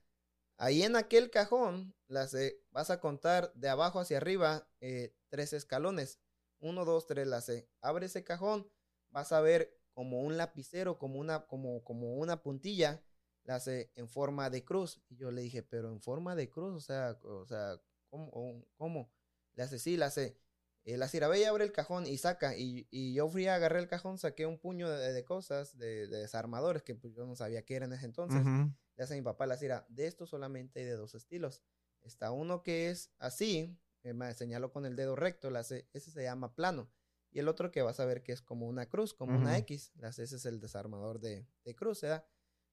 Ahí 0.56 0.82
en 0.82 0.96
aquel 0.96 1.30
cajón, 1.30 1.94
la 2.08 2.22
hace, 2.22 2.60
vas 2.70 2.90
a 2.90 3.00
contar 3.00 3.52
de 3.54 3.68
abajo 3.68 4.00
hacia 4.00 4.18
arriba 4.18 4.68
eh, 4.80 5.14
tres 5.28 5.52
escalones. 5.52 6.20
Uno, 6.58 6.84
dos, 6.84 7.06
tres, 7.06 7.26
la 7.26 7.38
hace. 7.38 7.70
Abre 7.80 8.06
ese 8.06 8.24
cajón, 8.24 8.70
vas 9.10 9.32
a 9.32 9.40
ver 9.40 9.80
como 9.94 10.20
un 10.22 10.36
lapicero, 10.36 10.98
como 10.98 11.18
una, 11.18 11.46
como, 11.46 11.82
como 11.84 12.16
una 12.16 12.42
puntilla, 12.42 13.02
la 13.44 13.56
hace 13.56 13.90
en 13.94 14.08
forma 14.08 14.50
de 14.50 14.64
cruz. 14.64 15.00
Y 15.08 15.16
yo 15.16 15.30
le 15.30 15.42
dije, 15.42 15.62
pero 15.62 15.90
en 15.90 16.00
forma 16.02 16.34
de 16.34 16.50
cruz, 16.50 16.74
o 16.74 16.80
sea, 16.80 17.18
o 17.22 17.46
sea, 17.46 17.80
¿cómo? 18.10 18.66
¿Cómo? 18.76 19.12
Le 19.54 19.62
hace, 19.62 19.78
sí, 19.78 19.96
la 19.96 20.06
hace. 20.06 20.36
Eh, 20.84 20.96
la 20.96 21.08
Cira, 21.08 21.28
ve 21.28 21.40
y 21.40 21.44
abre 21.44 21.64
el 21.64 21.72
cajón 21.72 22.06
y 22.06 22.16
saca. 22.18 22.56
Y, 22.56 22.88
y 22.90 23.12
yo 23.14 23.28
fui 23.28 23.46
a 23.46 23.54
agarrar 23.54 23.80
el 23.80 23.88
cajón, 23.88 24.18
saqué 24.18 24.46
un 24.46 24.58
puño 24.58 24.88
de, 24.88 25.12
de 25.12 25.24
cosas, 25.24 25.76
de, 25.76 26.06
de 26.06 26.18
desarmadores, 26.18 26.82
que 26.82 26.94
pues 26.94 27.14
yo 27.14 27.26
no 27.26 27.36
sabía 27.36 27.64
qué 27.64 27.76
era 27.76 27.86
en 27.86 27.92
ese 27.92 28.06
entonces. 28.06 28.40
Ujú. 28.40 28.72
Le 28.96 29.04
hace 29.04 29.14
a 29.14 29.16
mi 29.16 29.22
papá, 29.22 29.46
la 29.46 29.56
Cira, 29.56 29.86
de 29.88 30.06
esto 30.06 30.26
solamente 30.26 30.80
hay 30.80 30.86
de 30.86 30.96
dos 30.96 31.14
estilos. 31.14 31.62
Está 32.02 32.30
uno 32.30 32.62
que 32.62 32.90
es 32.90 33.10
así, 33.18 33.78
eh, 34.02 34.14
me 34.14 34.32
señaló 34.34 34.72
con 34.72 34.86
el 34.86 34.96
dedo 34.96 35.16
recto, 35.16 35.50
la 35.50 35.60
hace, 35.60 35.86
ese 35.92 36.10
se 36.10 36.22
llama 36.22 36.54
plano. 36.54 36.90
Y 37.30 37.38
el 37.38 37.48
otro 37.48 37.70
que 37.70 37.82
vas 37.82 38.00
a 38.00 38.06
ver 38.06 38.22
que 38.22 38.32
es 38.32 38.42
como 38.42 38.66
una 38.66 38.86
cruz, 38.86 39.14
como 39.14 39.36
una. 39.36 39.56
X. 39.58 39.92
La 39.94 40.08
hace, 40.08 40.24
ese 40.24 40.36
es 40.36 40.46
el 40.46 40.60
desarmador 40.60 41.20
de, 41.20 41.46
de 41.64 41.74
cruz, 41.76 42.00
¿verdad? 42.00 42.26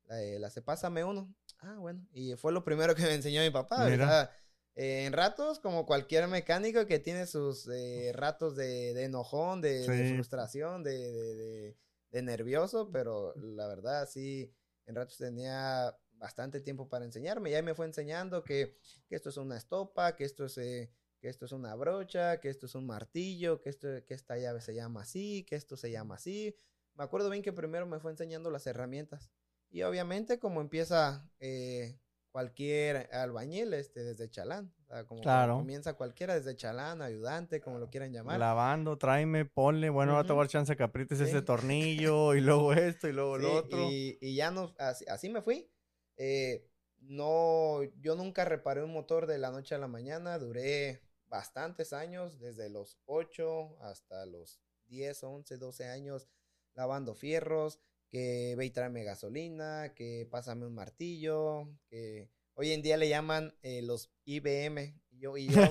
La, 0.06 0.24
eh, 0.24 0.40
la 0.40 0.48
hace, 0.48 0.62
pásame 0.62 1.04
uno. 1.04 1.36
Ah, 1.60 1.76
bueno. 1.78 2.08
Y 2.12 2.36
fue 2.36 2.52
lo 2.52 2.64
primero 2.64 2.96
que 2.96 3.04
me 3.04 3.14
enseñó 3.14 3.42
mi 3.42 3.52
papá, 3.52 3.86
Mira. 3.88 4.32
Eh, 4.78 5.06
en 5.06 5.14
ratos, 5.14 5.60
como 5.60 5.86
cualquier 5.88 6.28
mecánico 6.28 6.86
que 6.86 7.00
tiene 7.00 7.26
sus 7.26 7.68
eh, 7.68 8.12
ratos 8.14 8.56
de, 8.56 8.94
de 8.94 9.06
enojón, 9.06 9.60
de, 9.62 9.84
Sí. 9.84 10.14
frustración, 10.14 10.84
de, 10.84 10.98
de, 11.14 11.36
de- 11.36 11.78
de 12.12 12.22
nervioso, 12.22 12.90
pero 12.92 13.34
la 13.36 13.68
verdad 13.68 14.08
sí, 14.10 14.54
en 14.86 14.96
ratos 14.96 15.18
tenía 15.18 15.98
bastante 16.14 16.62
tiempo 16.62 16.88
para 16.90 17.06
enseñarme. 17.06 17.50
Y 17.52 17.56
ahí 17.56 17.64
me 17.64 17.76
fue 17.76 17.86
enseñando 17.88 18.44
que, 18.44 18.78
que 19.10 19.16
esto 19.16 19.30
es 19.30 19.38
una 19.38 19.58
estopa, 19.58 20.16
que 20.16 20.24
esto 20.26 20.46
es, 20.46 20.58
eh, 20.60 20.92
que 21.20 21.30
esto 21.30 21.46
es 21.46 21.52
una 21.52 21.76
brocha, 21.76 22.40
que 22.40 22.50
esto 22.50 22.68
es 22.68 22.76
un 22.76 22.86
martillo, 22.86 23.62
que, 23.62 23.70
esto, 23.70 23.88
que 24.06 24.14
esta 24.14 24.38
llave 24.38 24.62
se 24.62 24.76
llama 24.76 25.02
así, 25.02 25.44
que 25.50 25.56
esto 25.56 25.76
se 25.78 25.92
llama 25.92 26.16
así. 26.16 26.56
Me 26.96 27.04
acuerdo 27.04 27.30
bien 27.30 27.44
que 27.44 27.54
primero 27.54 27.86
me 27.88 28.00
fue 28.00 28.12
enseñando 28.12 28.52
las 28.52 28.68
herramientas. 28.68 29.32
Y 29.70 29.84
obviamente 29.84 30.40
como 30.40 30.62
empieza 30.62 31.30
eh, 31.40 32.00
cualquier 32.38 33.10
albañil 33.16 33.74
este, 33.74 34.04
desde 34.04 34.30
chalán. 34.30 34.72
O 34.84 34.86
sea, 34.86 35.08
como 35.08 35.22
Claro. 35.24 35.58
comienza 35.58 35.96
cualquiera 35.96 36.36
desde 36.36 36.56
chalán, 36.56 37.02
ayudante, 37.02 37.60
como 37.60 37.80
lo 37.80 37.90
quieran 37.90 38.14
llamar. 38.14 38.38
Lavando, 38.40 38.96
tráeme, 38.96 39.46
ponle, 39.46 39.90
bueno, 39.90 40.12
ahora 40.12 40.28
te 40.28 40.34
voy 40.34 40.42
a 40.42 40.44
dar 40.44 40.50
chance 40.52 40.76
que 40.78 40.84
aprietes 40.84 41.20
ese 41.20 41.40
Sí. 41.40 41.46
tornillo 41.46 42.36
y 42.36 42.42
luego 42.42 42.74
esto 42.74 43.08
y 43.08 43.14
luego 43.14 43.38
Sí, 43.40 43.42
lo 43.42 43.54
otro. 43.56 43.80
Y, 43.90 44.20
y 44.22 44.36
ya 44.36 44.52
no, 44.52 44.72
así, 44.78 45.04
así 45.08 45.30
me 45.30 45.42
fui. 45.42 45.68
Eh, 46.16 46.70
no, 47.00 47.82
yo 48.02 48.16
nunca 48.16 48.46
reparé 48.46 48.84
un 48.84 48.94
motor 48.94 49.26
de 49.26 49.40
la 49.40 49.50
noche 49.50 49.74
a 49.74 49.80
la 49.80 49.88
mañana. 49.88 50.38
Duré 50.38 51.02
bastantes 51.26 51.92
años, 51.92 52.38
desde 52.40 52.70
los 52.70 53.00
8 53.08 53.82
hasta 53.82 54.28
los 54.28 54.62
10, 54.86 55.24
11, 55.24 55.58
12 55.58 55.86
años, 55.88 56.30
lavando 56.76 57.16
fierros, 57.16 57.80
que 58.10 58.56
ve 58.58 58.66
y 58.66 58.70
tráeme 58.72 59.04
gasolina, 59.04 59.94
que 59.96 60.28
pásame 60.32 60.66
un 60.66 60.74
martillo, 60.74 61.70
que 61.90 62.30
hoy 62.54 62.72
en 62.72 62.82
día 62.82 62.98
le 62.98 63.10
llaman 63.10 63.54
eh, 63.62 63.82
los 63.82 64.12
IBM. 64.26 65.00
Yo, 65.20 65.36
y 65.36 65.48
yo, 65.48 65.62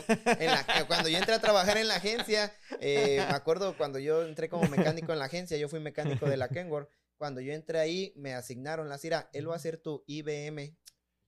en 0.41 0.47
la- 0.47 0.85
cuando 0.89 1.09
yo 1.09 1.19
entré 1.19 1.35
a 1.35 1.41
trabajar 1.41 1.77
en 1.79 1.87
la 1.87 1.97
agencia, 1.97 2.53
eh, 2.81 3.19
me 3.19 3.35
acuerdo 3.35 3.77
cuando 3.77 3.99
yo 4.01 4.27
entré 4.27 4.49
como 4.49 4.69
mecánico 4.69 5.13
en 5.13 5.21
la 5.21 5.27
agencia, 5.27 5.57
yo 5.57 5.69
fui 5.69 5.79
mecánico 5.81 6.29
de 6.29 6.37
la 6.37 6.49
Kenworth. 6.49 6.89
Cuando 7.17 7.41
yo 7.41 7.53
entré 7.53 7.79
ahí, 7.79 8.13
me 8.17 8.35
asignaron 8.35 8.89
la 8.89 8.99
CIRA, 8.99 9.31
él 9.33 9.49
va 9.49 9.55
a 9.57 9.61
ser 9.61 9.79
tu 9.79 10.03
IBM. 10.07 10.77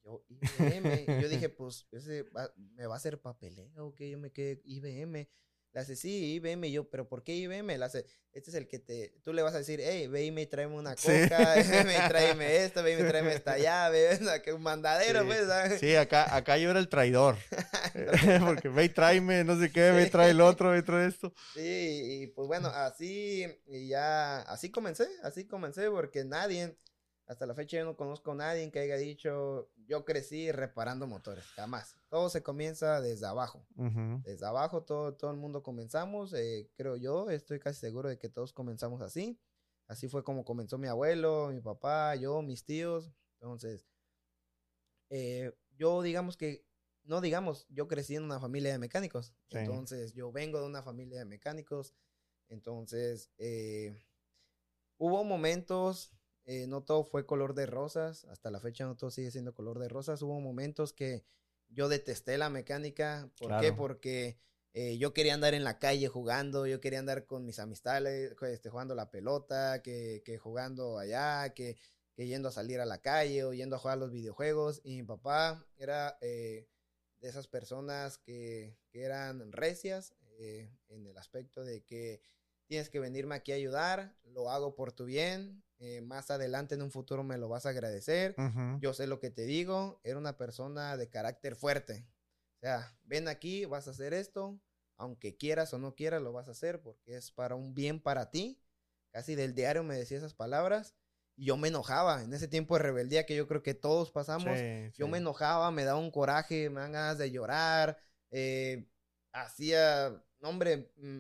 Yo, 0.05 0.25
IBM. 0.29 1.07
Yo 1.23 1.29
dije, 1.29 1.49
pues, 1.49 1.87
ese 1.93 2.25
me 2.75 2.87
va 2.87 2.95
a 2.95 2.97
hacer 2.97 3.21
papeleo, 3.21 3.95
que 3.95 4.11
yo 4.11 4.19
me 4.19 4.33
quedé 4.33 4.61
IBM. 4.65 5.29
Le 5.73 5.81
hace, 5.81 5.97
sí, 5.97 6.35
IBM. 6.35 6.65
Y 6.69 6.73
yo, 6.73 6.89
¿pero 6.89 7.09
por 7.09 7.23
qué 7.23 7.35
IBM? 7.37 7.77
Le 7.79 7.85
hace, 7.85 8.07
este 8.33 8.51
es 8.51 8.57
el 8.57 8.67
que 8.69 8.79
te, 8.79 9.15
tú 9.23 9.33
le 9.33 9.43
vas 9.43 9.55
a 9.55 9.59
decir, 9.59 9.81
hey, 9.83 10.07
ve 10.07 10.25
y 10.25 10.31
me 10.31 10.47
tráeme 10.47 10.75
una 10.75 10.97
Sí. 10.97 11.09
coca, 11.09 11.55
ve 11.93 11.95
y 12.05 12.09
tráeme 12.09 12.57
esto, 12.65 12.83
ve 12.83 12.93
y 12.93 12.97
me 13.03 13.05
tráeme 13.09 13.35
esta 13.35 13.59
llave, 13.59 14.19
que 14.45 14.53
un 14.53 14.63
mandadero, 14.63 15.21
Sí. 15.21 15.27
pues, 15.27 15.47
¿sabes? 15.47 15.81
Sí, 15.81 15.95
acá, 15.95 16.35
acá 16.35 16.57
yo 16.59 16.71
era 16.71 16.79
el 16.81 16.89
traidor. 16.89 17.37
Porque 18.45 18.69
ve 18.69 18.85
y 18.85 18.89
tráeme, 18.89 19.45
no 19.45 19.59
sé 19.61 19.71
qué, 19.71 19.91
ve 19.91 20.03
y 20.03 20.05
Sí. 20.07 20.11
trae 20.11 20.31
el 20.31 20.41
otro, 20.41 20.71
ve 20.71 20.79
y 20.79 20.83
trae 20.83 21.07
esto. 21.09 21.33
Sí, 21.55 22.23
y 22.23 22.27
pues 22.29 22.49
bueno, 22.49 22.69
así, 22.69 23.47
y 23.67 23.89
ya, 23.89 24.41
así 24.43 24.71
comencé, 24.71 25.07
así 25.23 25.47
comencé, 25.47 25.91
porque 25.91 26.25
nadie, 26.25 26.77
hasta 27.29 27.45
la 27.45 27.55
fecha 27.55 27.77
yo 27.77 27.85
no 27.85 27.95
conozco 27.95 28.33
a 28.33 28.35
nadie 28.35 28.71
que 28.71 28.81
haya 28.81 28.97
dicho, 28.97 29.71
yo 29.87 30.07
crecí 30.07 30.51
reparando 30.51 31.07
motores, 31.07 31.45
jamás. 31.49 31.95
Todo 32.09 32.31
se 32.31 32.43
comienza 32.43 33.03
desde 33.03 33.27
abajo. 33.27 33.67
Desde 34.25 34.47
abajo 34.47 34.83
todo, 34.83 35.15
todo 35.15 35.31
el 35.31 35.37
mundo 35.37 35.63
comenzamos, 35.63 36.33
eh, 36.33 36.71
creo 36.75 36.97
yo, 36.97 37.29
estoy 37.29 37.61
casi 37.61 37.81
seguro 37.81 38.09
de 38.09 38.19
que 38.19 38.31
todos 38.31 38.55
comenzamos 38.55 39.03
así. 39.03 39.39
Así 39.89 40.09
fue 40.09 40.25
como 40.25 40.43
comenzó 40.43 40.79
mi 40.79 40.89
abuelo, 40.89 41.51
mi 41.53 41.61
papá, 41.61 42.15
yo, 42.15 42.41
mis 42.41 42.65
tíos. 42.65 43.13
Entonces, 43.35 43.87
eh, 45.11 45.53
yo 45.77 46.01
digamos 46.01 46.39
que, 46.39 46.65
no 47.05 47.21
digamos, 47.21 47.67
yo 47.69 47.89
crecí 47.89 48.17
en 48.17 48.23
una 48.23 48.41
familia 48.41 48.73
de 48.73 48.79
mecánicos. 48.79 49.35
Entonces, 49.51 50.15
yo 50.15 50.33
vengo 50.33 50.61
de 50.61 50.67
una 50.67 50.83
familia 50.83 51.19
de 51.19 51.25
mecánicos. 51.27 51.95
Entonces, 52.49 53.31
eh, 53.37 54.03
hubo 54.97 55.25
momentos 55.25 56.18
eh, 56.51 56.67
no 56.67 56.83
todo 56.83 57.05
fue 57.05 57.27
color 57.27 57.55
de 57.55 57.67
rosas, 57.67 58.25
hasta 58.25 58.51
la 58.51 58.59
fecha 58.59 58.87
no 58.87 58.97
todo 58.97 59.11
sigue 59.11 59.31
siendo 59.31 59.53
color 59.53 59.79
de 59.79 59.91
rosas. 59.91 60.23
Hubo 60.23 60.41
momentos 60.41 60.95
que 60.95 61.23
yo 61.69 61.91
detesté 61.91 62.39
la 62.39 62.49
mecánica. 62.49 63.31
¿Por 63.39 63.61
qué? 63.61 63.75
Porque 63.75 64.39
eh, 64.73 64.97
yo 64.97 65.13
quería 65.13 65.35
andar 65.35 65.53
en 65.53 65.63
la 65.63 65.79
calle 65.79 66.09
jugando, 66.09 66.67
yo 66.67 66.81
quería 66.81 67.01
andar 67.01 67.27
con 67.27 67.45
mis 67.45 67.59
amistades, 67.59 68.35
este, 68.41 68.71
jugando 68.71 68.95
la 68.95 69.11
pelota, 69.11 69.83
que, 69.83 70.41
jugando 70.43 70.99
allá, 70.99 71.53
que, 71.53 71.77
yendo 72.17 72.49
a 72.49 72.53
salir 72.53 72.81
a 72.81 72.87
la 72.87 73.03
calle 73.03 73.45
o 73.45 73.53
yendo 73.53 73.77
a 73.77 73.79
jugar 73.79 73.99
los 73.99 74.11
videojuegos. 74.11 74.81
Y 74.85 74.97
mi 74.97 75.03
papá 75.03 75.67
era 75.77 76.17
eh, 76.23 76.67
de 77.21 77.29
esas 77.29 77.47
personas 77.47 78.17
que, 78.17 78.75
que 78.89 79.03
eran 79.03 79.53
recias 79.53 80.15
en 80.39 81.07
el 81.07 81.19
aspecto 81.19 81.63
de 81.63 81.83
que 81.83 82.23
tienes 82.69 82.91
que 82.91 83.01
venirme 83.01 83.35
aquí 83.35 83.53
a 83.53 83.57
ayudar, 83.57 84.15
lo 84.25 84.51
hago 84.51 84.75
por 84.75 84.93
tu 84.93 85.05
bien, 85.05 85.65
eh, 85.79 86.01
más 86.03 86.31
adelante 86.31 86.75
en 86.75 86.83
un 86.83 86.91
futuro 86.91 87.25
me 87.25 87.39
lo 87.39 87.49
vas 87.49 87.67
a 87.67 87.71
agradecer, 87.71 88.37
yo 88.81 88.93
sé 88.93 89.07
lo 89.07 89.19
que 89.19 89.31
te 89.31 89.47
digo, 89.47 90.01
era 90.05 90.19
una 90.19 90.37
persona 90.37 90.97
de 90.97 91.09
carácter 91.09 91.57
fuerte. 91.57 92.07
O 92.57 92.61
sea, 92.61 92.97
ven 93.05 93.29
aquí, 93.29 93.65
vas 93.65 93.89
a 93.89 93.93
hacer 93.93 94.13
esto, 94.13 94.61
aunque 94.97 95.37
quieras 95.37 95.73
o 95.75 95.79
no 95.79 95.95
quieras, 95.95 96.21
lo 96.21 96.33
vas 96.33 96.49
a 96.49 96.53
hacer 96.53 96.83
porque 96.83 97.17
es 97.17 97.31
para 97.31 97.55
un 97.55 97.75
bien 97.75 98.01
para 98.01 98.31
ti. 98.31 98.61
Casi 99.13 99.35
del 99.35 99.55
diario 99.55 99.85
me 99.85 99.97
decía 99.97 100.19
esas 100.19 100.35
palabras 100.35 100.95
y 101.37 101.47
yo 101.47 101.57
me 101.57 101.69
enojaba 101.69 102.23
en 102.23 102.35
ese 102.35 102.49
tiempo 102.49 102.77
de 102.77 102.83
rebeldía 102.83 103.25
que 103.25 103.37
yo 103.37 103.47
creo 103.47 103.63
que 103.63 103.75
todos 103.75 104.11
pasamos. 104.11 104.59
Yo 104.95 105.07
me 105.07 105.19
enojaba, 105.19 105.71
me 105.71 105.85
daba 105.85 106.01
un 106.01 106.11
coraje, 106.11 106.69
me 106.69 106.81
dan 106.81 106.93
ganas 106.93 107.17
de 107.17 107.31
llorar, 107.31 107.97
eh, 108.33 108.89
hacía, 109.33 110.21
hombre, 110.43 110.93
mm, 110.97 111.19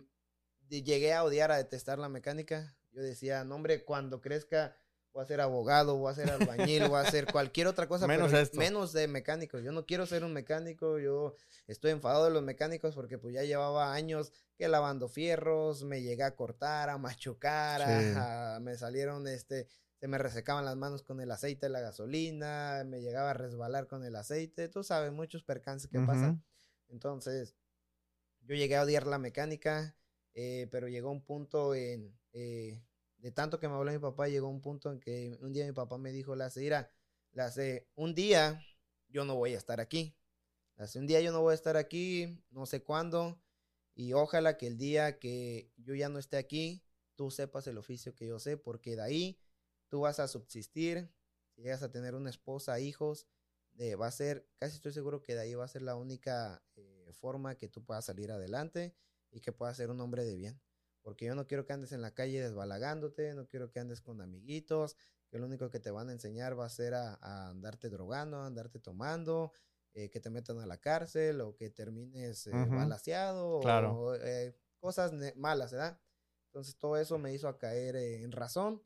llegué 0.68 1.14
a 1.14 1.24
odiar, 1.24 1.50
a 1.50 1.56
detestar 1.56 1.98
la 1.98 2.08
mecánica. 2.08 2.76
Yo 2.92 3.02
decía, 3.02 3.44
no, 3.44 3.56
hombre, 3.56 3.84
cuando 3.84 4.20
crezca 4.20 4.76
voy 5.12 5.24
a 5.24 5.26
ser 5.26 5.40
abogado, 5.40 5.96
voy 5.96 6.12
a 6.12 6.14
ser 6.14 6.30
albañil, 6.30 6.88
voy 6.88 6.98
a 6.98 7.00
hacer 7.00 7.26
cualquier 7.32 7.66
otra 7.66 7.88
cosa, 7.88 8.06
menos, 8.06 8.32
menos 8.54 8.92
de 8.92 9.08
mecánico. 9.08 9.58
Yo 9.58 9.72
no 9.72 9.84
quiero 9.84 10.06
ser 10.06 10.24
un 10.24 10.32
mecánico, 10.32 10.98
yo 10.98 11.34
estoy 11.66 11.90
enfadado 11.90 12.26
de 12.26 12.30
los 12.30 12.42
mecánicos 12.42 12.94
porque 12.94 13.18
pues 13.18 13.34
ya 13.34 13.42
llevaba 13.42 13.92
años 13.94 14.32
que 14.56 14.68
lavando 14.68 15.08
fierros, 15.08 15.84
me 15.84 16.02
llegué 16.02 16.22
a 16.22 16.36
cortar, 16.36 16.88
a 16.90 16.98
machucar, 16.98 18.60
me 18.60 18.76
salieron 18.76 19.26
este 19.26 19.66
se 19.98 20.06
me 20.06 20.16
resecaban 20.16 20.64
las 20.64 20.76
manos 20.76 21.02
con 21.02 21.20
el 21.20 21.30
aceite 21.30 21.66
de 21.66 21.70
la 21.70 21.80
gasolina, 21.80 22.84
me 22.86 23.00
llegaba 23.00 23.30
a 23.30 23.34
resbalar 23.34 23.88
con 23.88 24.04
el 24.04 24.14
aceite, 24.14 24.68
tú 24.68 24.84
sabes, 24.84 25.10
muchos 25.10 25.42
percances 25.42 25.90
que 25.90 25.98
pasan. 25.98 26.44
Entonces, 26.88 27.56
yo 28.42 28.54
llegué 28.54 28.76
a 28.76 28.82
odiar 28.82 29.08
la 29.08 29.18
mecánica, 29.18 29.96
eh, 30.34 30.68
pero 30.70 30.88
llegó 30.88 31.10
un 31.10 31.24
punto 31.24 31.74
en, 31.74 32.18
eh, 32.32 32.82
de 33.18 33.32
tanto 33.32 33.58
que 33.58 33.68
me 33.68 33.74
habló 33.74 33.92
mi 33.92 33.98
papá, 33.98 34.28
llegó 34.28 34.48
un 34.48 34.60
punto 34.60 34.92
en 34.92 35.00
que 35.00 35.38
un 35.40 35.52
día 35.52 35.66
mi 35.66 35.72
papá 35.72 35.98
me 35.98 36.12
dijo, 36.12 36.36
la 36.36 36.50
mira, 36.56 36.90
la 37.32 37.52
un 37.94 38.14
día 38.14 38.62
yo 39.08 39.24
no 39.24 39.36
voy 39.36 39.54
a 39.54 39.58
estar 39.58 39.80
aquí. 39.80 40.14
Hace 40.76 41.00
un 41.00 41.06
día 41.06 41.20
yo 41.20 41.32
no 41.32 41.40
voy 41.40 41.52
a 41.52 41.54
estar 41.54 41.76
aquí, 41.76 42.40
no 42.50 42.64
sé 42.64 42.84
cuándo, 42.84 43.40
y 43.94 44.12
ojalá 44.12 44.56
que 44.56 44.68
el 44.68 44.78
día 44.78 45.18
que 45.18 45.72
yo 45.76 45.94
ya 45.96 46.08
no 46.08 46.20
esté 46.20 46.36
aquí, 46.36 46.84
tú 47.16 47.32
sepas 47.32 47.66
el 47.66 47.78
oficio 47.78 48.14
que 48.14 48.28
yo 48.28 48.38
sé, 48.38 48.56
porque 48.56 48.94
de 48.94 49.02
ahí 49.02 49.40
tú 49.88 50.02
vas 50.02 50.20
a 50.20 50.28
subsistir, 50.28 51.10
si 51.50 51.62
llegas 51.62 51.82
a 51.82 51.90
tener 51.90 52.14
una 52.14 52.30
esposa, 52.30 52.78
hijos, 52.78 53.26
de, 53.72 53.96
va 53.96 54.06
a 54.06 54.12
ser, 54.12 54.48
casi 54.58 54.76
estoy 54.76 54.92
seguro 54.92 55.20
que 55.20 55.34
de 55.34 55.40
ahí 55.40 55.54
va 55.54 55.64
a 55.64 55.68
ser 55.68 55.82
la 55.82 55.96
única 55.96 56.62
eh, 56.76 57.10
forma 57.12 57.56
que 57.56 57.68
tú 57.68 57.84
puedas 57.84 58.04
salir 58.04 58.30
adelante 58.30 58.94
y 59.30 59.40
que 59.40 59.52
puedas 59.52 59.76
ser 59.76 59.90
un 59.90 60.00
hombre 60.00 60.24
de 60.24 60.36
bien. 60.36 60.60
Porque 61.02 61.26
yo 61.26 61.34
no 61.34 61.46
quiero 61.46 61.64
que 61.64 61.72
andes 61.72 61.92
en 61.92 62.02
la 62.02 62.12
calle 62.12 62.42
desbalagándote, 62.42 63.34
no 63.34 63.46
quiero 63.46 63.70
que 63.70 63.80
andes 63.80 64.00
con 64.00 64.20
amiguitos, 64.20 64.96
que 65.30 65.38
lo 65.38 65.46
único 65.46 65.70
que 65.70 65.80
te 65.80 65.90
van 65.90 66.08
a 66.08 66.12
enseñar 66.12 66.58
va 66.58 66.66
a 66.66 66.70
ser 66.70 66.94
a, 66.94 67.18
andarte 67.48 67.88
drogando, 67.88 68.38
a 68.38 68.46
andarte 68.46 68.78
tomando, 68.78 69.52
eh, 69.94 70.10
que 70.10 70.20
te 70.20 70.30
metan 70.30 70.60
a 70.60 70.66
la 70.66 70.78
cárcel 70.78 71.40
o 71.40 71.56
que 71.56 71.70
termines 71.70 72.46
eh, 72.46 72.52
balaseado 72.52 73.60
o 73.60 74.14
eh, 74.16 74.54
cosas 74.80 75.12
malas, 75.36 75.72
¿verdad? 75.72 75.98
Entonces 76.46 76.76
todo 76.76 76.96
eso 76.96 77.18
me 77.18 77.32
hizo 77.32 77.48
a 77.48 77.58
caer 77.58 77.96
en 77.96 78.32
razón. 78.32 78.82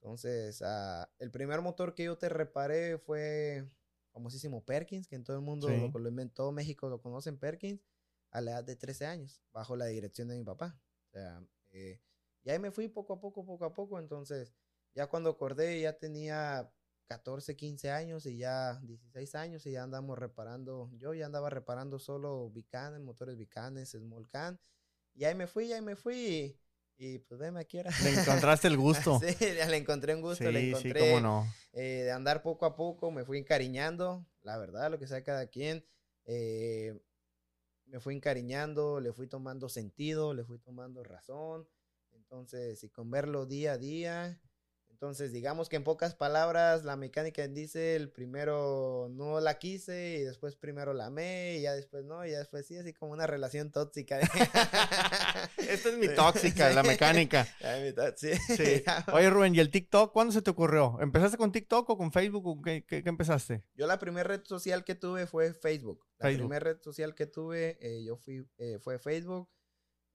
Entonces, 0.00 0.62
ah, 0.62 1.08
el 1.18 1.30
primer 1.30 1.60
motor 1.60 1.94
que 1.94 2.04
yo 2.04 2.18
te 2.18 2.28
reparé 2.28 2.98
fue 2.98 3.68
famosísimo 4.12 4.64
Perkins, 4.64 5.06
que 5.06 5.14
en 5.14 5.24
todo 5.24 5.36
el 5.36 5.42
mundo, 5.42 5.68
lo, 5.68 5.98
lo 5.98 6.08
inventó 6.08 6.50
México, 6.50 6.88
lo 6.88 7.00
conocen 7.00 7.38
Perkins 7.38 7.80
a 8.32 8.40
la 8.40 8.52
edad 8.52 8.64
de 8.64 8.76
13 8.76 9.06
años, 9.06 9.40
bajo 9.52 9.76
la 9.76 9.86
dirección 9.86 10.28
de 10.28 10.36
mi 10.36 10.44
papá. 10.44 10.80
O 11.06 11.10
sea, 11.10 11.42
eh, 11.70 12.00
y 12.42 12.50
ahí 12.50 12.58
me 12.58 12.70
fui 12.70 12.88
poco 12.88 13.12
a 13.14 13.20
poco, 13.20 13.44
poco 13.44 13.64
a 13.64 13.74
poco. 13.74 13.98
Entonces, 13.98 14.52
ya 14.94 15.06
cuando 15.06 15.30
acordé, 15.30 15.80
ya 15.80 15.92
tenía 15.92 16.72
14, 17.06 17.56
15 17.56 17.90
años 17.90 18.26
y 18.26 18.38
ya 18.38 18.80
16 18.82 19.34
años 19.34 19.66
y 19.66 19.72
ya 19.72 19.82
andamos 19.82 20.18
reparando. 20.18 20.90
Yo 20.94 21.12
ya 21.14 21.26
andaba 21.26 21.50
reparando 21.50 21.98
solo 21.98 22.50
Bicanes, 22.50 23.00
motores 23.00 23.36
Bicanes, 23.36 23.90
Small 23.90 24.28
Can. 24.28 24.58
Y 25.14 25.24
ahí 25.24 25.34
me 25.34 25.46
fui, 25.46 25.66
y 25.66 25.72
ahí 25.74 25.82
me 25.82 25.94
fui. 25.94 26.58
Y, 26.96 27.18
pues 27.18 27.38
déme 27.38 27.60
aquí 27.60 27.78
ahora. 27.78 27.90
Le 28.02 28.20
encontraste 28.20 28.68
el 28.68 28.78
gusto. 28.78 29.20
sí, 29.38 29.44
le 29.44 29.76
encontré 29.76 30.14
un 30.14 30.22
gusto, 30.22 30.50
le 30.50 30.70
encontré. 30.70 31.00
Sí, 31.00 31.06
cómo 31.06 31.20
no. 31.20 31.46
Eh, 31.72 32.04
de 32.04 32.12
andar 32.12 32.42
poco 32.42 32.64
a 32.64 32.76
poco, 32.76 33.10
me 33.10 33.24
fui 33.24 33.38
encariñando, 33.38 34.26
la 34.40 34.56
verdad, 34.56 34.90
lo 34.90 34.98
que 34.98 35.06
sea 35.06 35.22
cada 35.22 35.46
quien. 35.48 35.84
Eh, 36.24 36.98
me 37.92 38.00
fui 38.00 38.14
encariñando, 38.14 39.00
le 39.00 39.12
fui 39.12 39.28
tomando 39.28 39.68
sentido, 39.68 40.32
le 40.32 40.44
fui 40.44 40.58
tomando 40.58 41.04
razón. 41.04 41.68
Entonces, 42.12 42.82
y 42.82 42.88
con 42.88 43.10
verlo 43.10 43.44
día 43.44 43.72
a 43.72 43.78
día, 43.78 44.40
entonces, 45.02 45.32
digamos 45.32 45.68
que 45.68 45.74
en 45.74 45.82
pocas 45.82 46.14
palabras, 46.14 46.84
la 46.84 46.94
mecánica 46.94 47.44
dice, 47.48 47.96
el 47.96 48.08
primero 48.08 49.08
no 49.10 49.40
la 49.40 49.58
quise 49.58 50.18
y 50.18 50.22
después 50.22 50.54
primero 50.54 50.94
la 50.94 51.06
amé 51.06 51.56
y 51.58 51.62
ya 51.62 51.72
después 51.72 52.04
no, 52.04 52.24
y 52.24 52.30
ya 52.30 52.38
después 52.38 52.68
sí, 52.68 52.76
así 52.76 52.92
como 52.92 53.10
una 53.10 53.26
relación 53.26 53.72
tóxica. 53.72 54.20
Esta 55.58 55.88
es 55.88 55.98
mi 55.98 56.06
tóxica, 56.14 56.70
la 56.70 56.84
mecánica. 56.84 57.44
sí. 58.16 58.30
Oye, 59.12 59.28
Rubén, 59.28 59.56
¿y 59.56 59.58
el 59.58 59.72
TikTok 59.72 60.12
cuándo 60.12 60.32
se 60.32 60.40
te 60.40 60.50
ocurrió? 60.50 60.96
¿Empezaste 61.00 61.36
con 61.36 61.50
TikTok 61.50 61.90
o 61.90 61.98
con 61.98 62.12
Facebook 62.12 62.46
o 62.46 62.62
qué, 62.62 62.84
qué, 62.86 63.02
empezaste? 63.04 63.64
Yo 63.74 63.88
la 63.88 63.98
primera 63.98 64.22
red 64.22 64.44
social 64.44 64.84
que 64.84 64.94
tuve 64.94 65.26
fue 65.26 65.52
Facebook. 65.52 66.06
La 66.20 66.28
primera 66.28 66.60
red 66.60 66.80
social 66.80 67.16
que 67.16 67.26
tuve, 67.26 67.76
eh, 67.80 68.04
yo 68.04 68.16
fui, 68.18 68.48
eh, 68.58 68.78
fue 68.78 69.00
Facebook. 69.00 69.50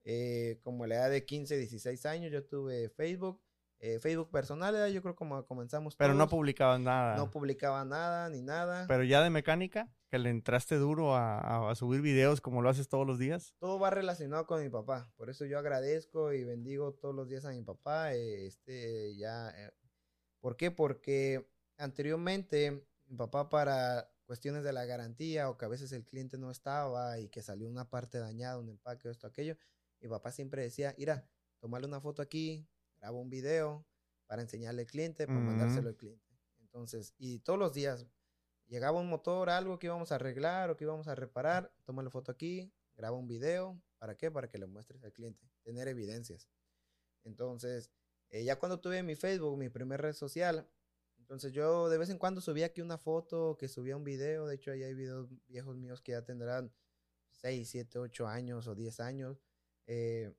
Eh, 0.04 0.58
como 0.62 0.86
la 0.86 0.94
edad 0.94 1.10
de 1.10 1.26
15, 1.26 1.58
16 1.58 2.06
años, 2.06 2.32
yo 2.32 2.42
tuve 2.42 2.88
Facebook. 2.88 3.42
Eh, 3.80 4.00
Facebook 4.00 4.30
personal, 4.30 4.92
yo 4.92 5.02
creo 5.02 5.14
como 5.14 5.44
comenzamos. 5.46 5.94
Pero 5.94 6.14
no 6.14 6.28
publicaba 6.28 6.78
nada. 6.78 7.16
No 7.16 7.30
publicaba 7.30 7.84
nada 7.84 8.28
ni 8.28 8.42
nada. 8.42 8.86
Pero 8.88 9.04
ya 9.04 9.22
de 9.22 9.30
mecánica, 9.30 9.88
que 10.08 10.18
le 10.18 10.30
entraste 10.30 10.76
duro 10.76 11.14
a, 11.14 11.72
subir 11.76 12.00
videos 12.00 12.40
como 12.40 12.60
lo 12.60 12.70
haces 12.70 12.88
todos 12.88 13.06
los 13.06 13.18
días. 13.18 13.54
Todo 13.58 13.78
va 13.78 13.90
relacionado 13.90 14.46
con 14.46 14.62
mi 14.62 14.68
papá. 14.68 15.12
Por 15.16 15.30
eso 15.30 15.44
yo 15.44 15.58
agradezco 15.58 16.32
y 16.32 16.44
bendigo 16.44 16.94
todos 16.94 17.14
los 17.14 17.28
días 17.28 17.44
a 17.44 17.50
mi 17.50 17.62
papá. 17.62 18.14
Este, 18.14 19.16
ya. 19.16 19.50
Eh, 19.50 19.70
¿Por 20.40 20.56
qué? 20.56 20.70
Porque 20.70 21.48
anteriormente 21.76 22.84
mi 23.06 23.16
papá 23.16 23.48
para 23.48 24.10
cuestiones 24.24 24.62
de 24.62 24.72
la 24.72 24.84
garantía 24.84 25.48
o 25.48 25.56
que 25.56 25.64
a 25.64 25.68
veces 25.68 25.92
el 25.92 26.04
cliente 26.04 26.36
no 26.36 26.50
estaba 26.50 27.18
y 27.18 27.28
que 27.28 27.42
salió 27.42 27.68
una 27.68 27.88
parte 27.88 28.18
dañada, 28.18 28.58
un 28.58 28.68
empaque, 28.68 29.08
esto, 29.08 29.26
aquello, 29.26 29.56
mi 30.00 30.08
papá 30.08 30.32
siempre 30.32 30.62
decía, 30.62 30.94
mira, 30.98 31.26
tomarle 31.60 31.86
una 31.86 32.00
foto 32.00 32.20
aquí, 32.20 32.68
grabo 33.00 33.20
un 33.20 33.30
video 33.30 33.86
para 34.26 34.42
enseñarle 34.42 34.82
al 34.82 34.86
cliente, 34.86 35.26
para 35.26 35.40
mandárselo 35.40 35.88
al 35.88 35.96
cliente. 35.96 36.26
Entonces, 36.60 37.14
y 37.18 37.38
todos 37.40 37.58
los 37.58 37.72
días 37.72 38.06
llegaba 38.66 39.00
un 39.00 39.08
motor, 39.08 39.50
algo 39.50 39.78
que 39.78 39.86
íbamos 39.86 40.12
a 40.12 40.16
arreglar 40.16 40.70
o 40.70 40.76
que 40.76 40.84
íbamos 40.84 41.08
a 41.08 41.14
reparar, 41.14 41.72
la 41.86 42.10
foto 42.10 42.30
aquí, 42.30 42.72
graba 42.96 43.16
un 43.16 43.26
video, 43.26 43.80
¿para 43.98 44.16
qué? 44.16 44.30
Para 44.30 44.48
que 44.48 44.58
le 44.58 44.66
muestres 44.66 45.02
al 45.02 45.12
cliente, 45.12 45.48
tener 45.62 45.88
evidencias. 45.88 46.48
Entonces, 47.24 47.90
eh, 48.30 48.44
ya 48.44 48.58
cuando 48.58 48.80
tuve 48.80 49.02
mi 49.02 49.14
Facebook, 49.14 49.56
mi 49.56 49.70
primer 49.70 50.00
red 50.00 50.12
social, 50.12 50.68
entonces 51.18 51.52
yo 51.52 51.88
de 51.88 51.98
vez 51.98 52.10
en 52.10 52.18
cuando 52.18 52.40
subía 52.40 52.66
aquí 52.66 52.80
una 52.80 52.98
foto, 52.98 53.56
que 53.58 53.68
subía 53.68 53.96
un 53.96 54.04
video, 54.04 54.46
de 54.46 54.54
hecho 54.54 54.70
ahí 54.70 54.82
hay 54.82 54.94
videos 54.94 55.28
viejos 55.46 55.76
míos 55.76 56.00
que 56.00 56.12
ya 56.12 56.22
tendrán 56.24 56.72
6, 57.32 57.68
7, 57.68 57.98
8 57.98 58.26
años 58.26 58.66
o 58.66 58.74
10 58.74 59.00
años. 59.00 59.42
Eh, 59.86 60.32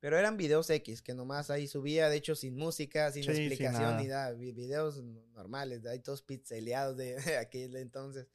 Pero 0.00 0.18
eran 0.18 0.36
videos 0.38 0.68
X, 0.70 1.02
que 1.02 1.14
nomás 1.14 1.50
ahí 1.50 1.68
subía, 1.68 2.08
de 2.08 2.16
hecho, 2.16 2.34
sin 2.34 2.56
música, 2.56 3.12
sin 3.12 3.22
Sí, 3.24 3.34
sin 3.34 3.36
explicación 3.46 3.96
ni 3.98 4.06
nada. 4.06 4.24
nada. 4.28 4.32
vi- 4.32 4.52
Videos 4.52 5.02
normales, 5.02 5.84
ahí 5.86 6.00
todos 6.00 6.22
pixeleados 6.22 6.96
de, 6.96 7.16
de 7.36 7.36
aquel 7.36 7.76
entonces. 7.76 8.26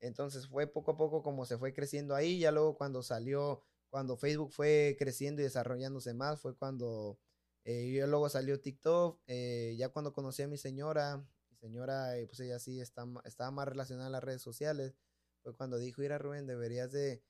Entonces 0.00 0.46
fue 0.48 0.66
poco 0.66 0.92
a 0.92 0.96
poco 0.96 1.22
como 1.22 1.46
se 1.46 1.58
fue 1.58 1.72
creciendo 1.72 2.14
ahí. 2.14 2.38
Ya 2.38 2.50
luego 2.52 2.76
cuando 2.76 3.02
salió, 3.02 3.62
cuando 3.90 4.16
Facebook 4.16 4.52
fue 4.52 4.96
creciendo 4.98 5.40
y 5.40 5.44
desarrollándose 5.44 6.14
más, 6.14 6.40
fue 6.40 6.56
cuando 6.56 7.18
eh, 7.64 7.90
yo 7.92 8.06
luego 8.06 8.28
salió 8.28 8.60
TikTok. 8.60 9.20
eh, 9.26 9.74
ya 9.78 9.88
cuando 9.90 10.12
conocí 10.12 10.42
a 10.42 10.48
mi 10.48 10.58
señora, 10.58 11.18
mi 11.50 11.56
señora, 11.56 12.16
eh, 12.18 12.26
pues 12.26 12.40
ella 12.40 12.58
sí 12.58 12.80
está, 12.80 13.06
estaba 13.24 13.50
más 13.50 13.68
relacionada 13.68 14.08
a 14.08 14.10
las 14.10 14.24
redes 14.24 14.42
sociales. 14.42 14.94
Fue 15.42 15.54
cuando 15.56 15.78
dijo, 15.78 16.00
mira 16.02 16.18
Rubén, 16.18 16.46
deberías 16.46 16.92
de, 16.92 17.22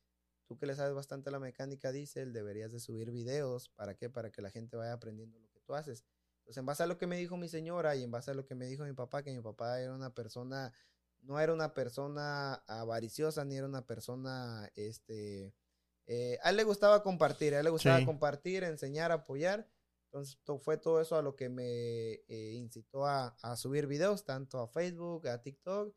tú 0.46 0.57
que 0.59 0.66
le 0.66 0.74
sabes 0.76 0.94
bastante 0.94 1.28
a 1.30 1.33
la 1.33 1.38
mecánica 1.40 1.92
diésel, 1.92 2.33
deberías 2.33 2.72
de 2.72 2.80
subir 2.80 3.11
videos. 3.11 3.68
¿Para 3.70 3.94
qué? 3.94 4.11
Para 4.11 4.30
que 4.30 4.42
la 4.42 4.50
gente 4.50 4.76
vaya 4.76 4.92
aprendiendo 4.92 5.38
lo 5.38 5.48
que 5.50 5.61
tú 5.61 5.74
haces. 5.74 6.04
Entonces, 6.40 6.59
en 6.59 6.66
base 6.66 6.83
a 6.83 6.87
lo 6.87 6.98
que 6.98 7.07
me 7.07 7.16
dijo 7.16 7.37
mi 7.37 7.48
señora 7.48 7.96
y 7.96 8.02
en 8.02 8.11
base 8.11 8.30
a 8.30 8.35
lo 8.35 8.46
que 8.46 8.54
me 8.54 8.66
dijo 8.66 8.85
mi 8.85 8.92
papá, 8.92 9.22
que 9.22 9.33
mi 9.35 9.40
papá 9.42 9.80
era 9.80 9.94
una 9.94 10.14
persona, 10.14 10.72
no 11.22 11.40
era 11.40 11.52
una 11.54 11.72
persona 11.74 12.54
avariciosa, 12.66 13.44
ni 13.44 13.57
era 13.57 13.66
una 13.66 13.87
persona, 13.87 14.70
este, 14.74 15.54
eh, 16.07 16.38
a 16.42 16.50
él 16.50 16.57
le 16.57 16.64
gustaba 16.64 17.02
compartir, 17.02 17.54
a 17.54 17.59
él 17.61 17.64
le 17.64 17.70
gustaba 17.70 17.98
Sí. 18.00 18.04
compartir, 18.04 18.64
enseñar, 18.64 19.11
apoyar. 19.12 19.68
Entonces, 20.07 20.38
to- 20.44 20.59
fue 20.59 20.76
todo 20.78 21.00
eso 21.00 21.16
a 21.16 21.22
lo 21.22 21.35
que 21.37 21.48
me 21.48 21.64
eh, 22.28 22.52
incitó 22.54 23.07
a, 23.07 23.37
a 23.42 23.57
subir 23.57 23.87
videos, 23.87 24.24
tanto 24.24 24.61
a 24.61 24.68
Facebook, 24.68 25.26
a 25.28 25.42
TikTok. 25.42 25.94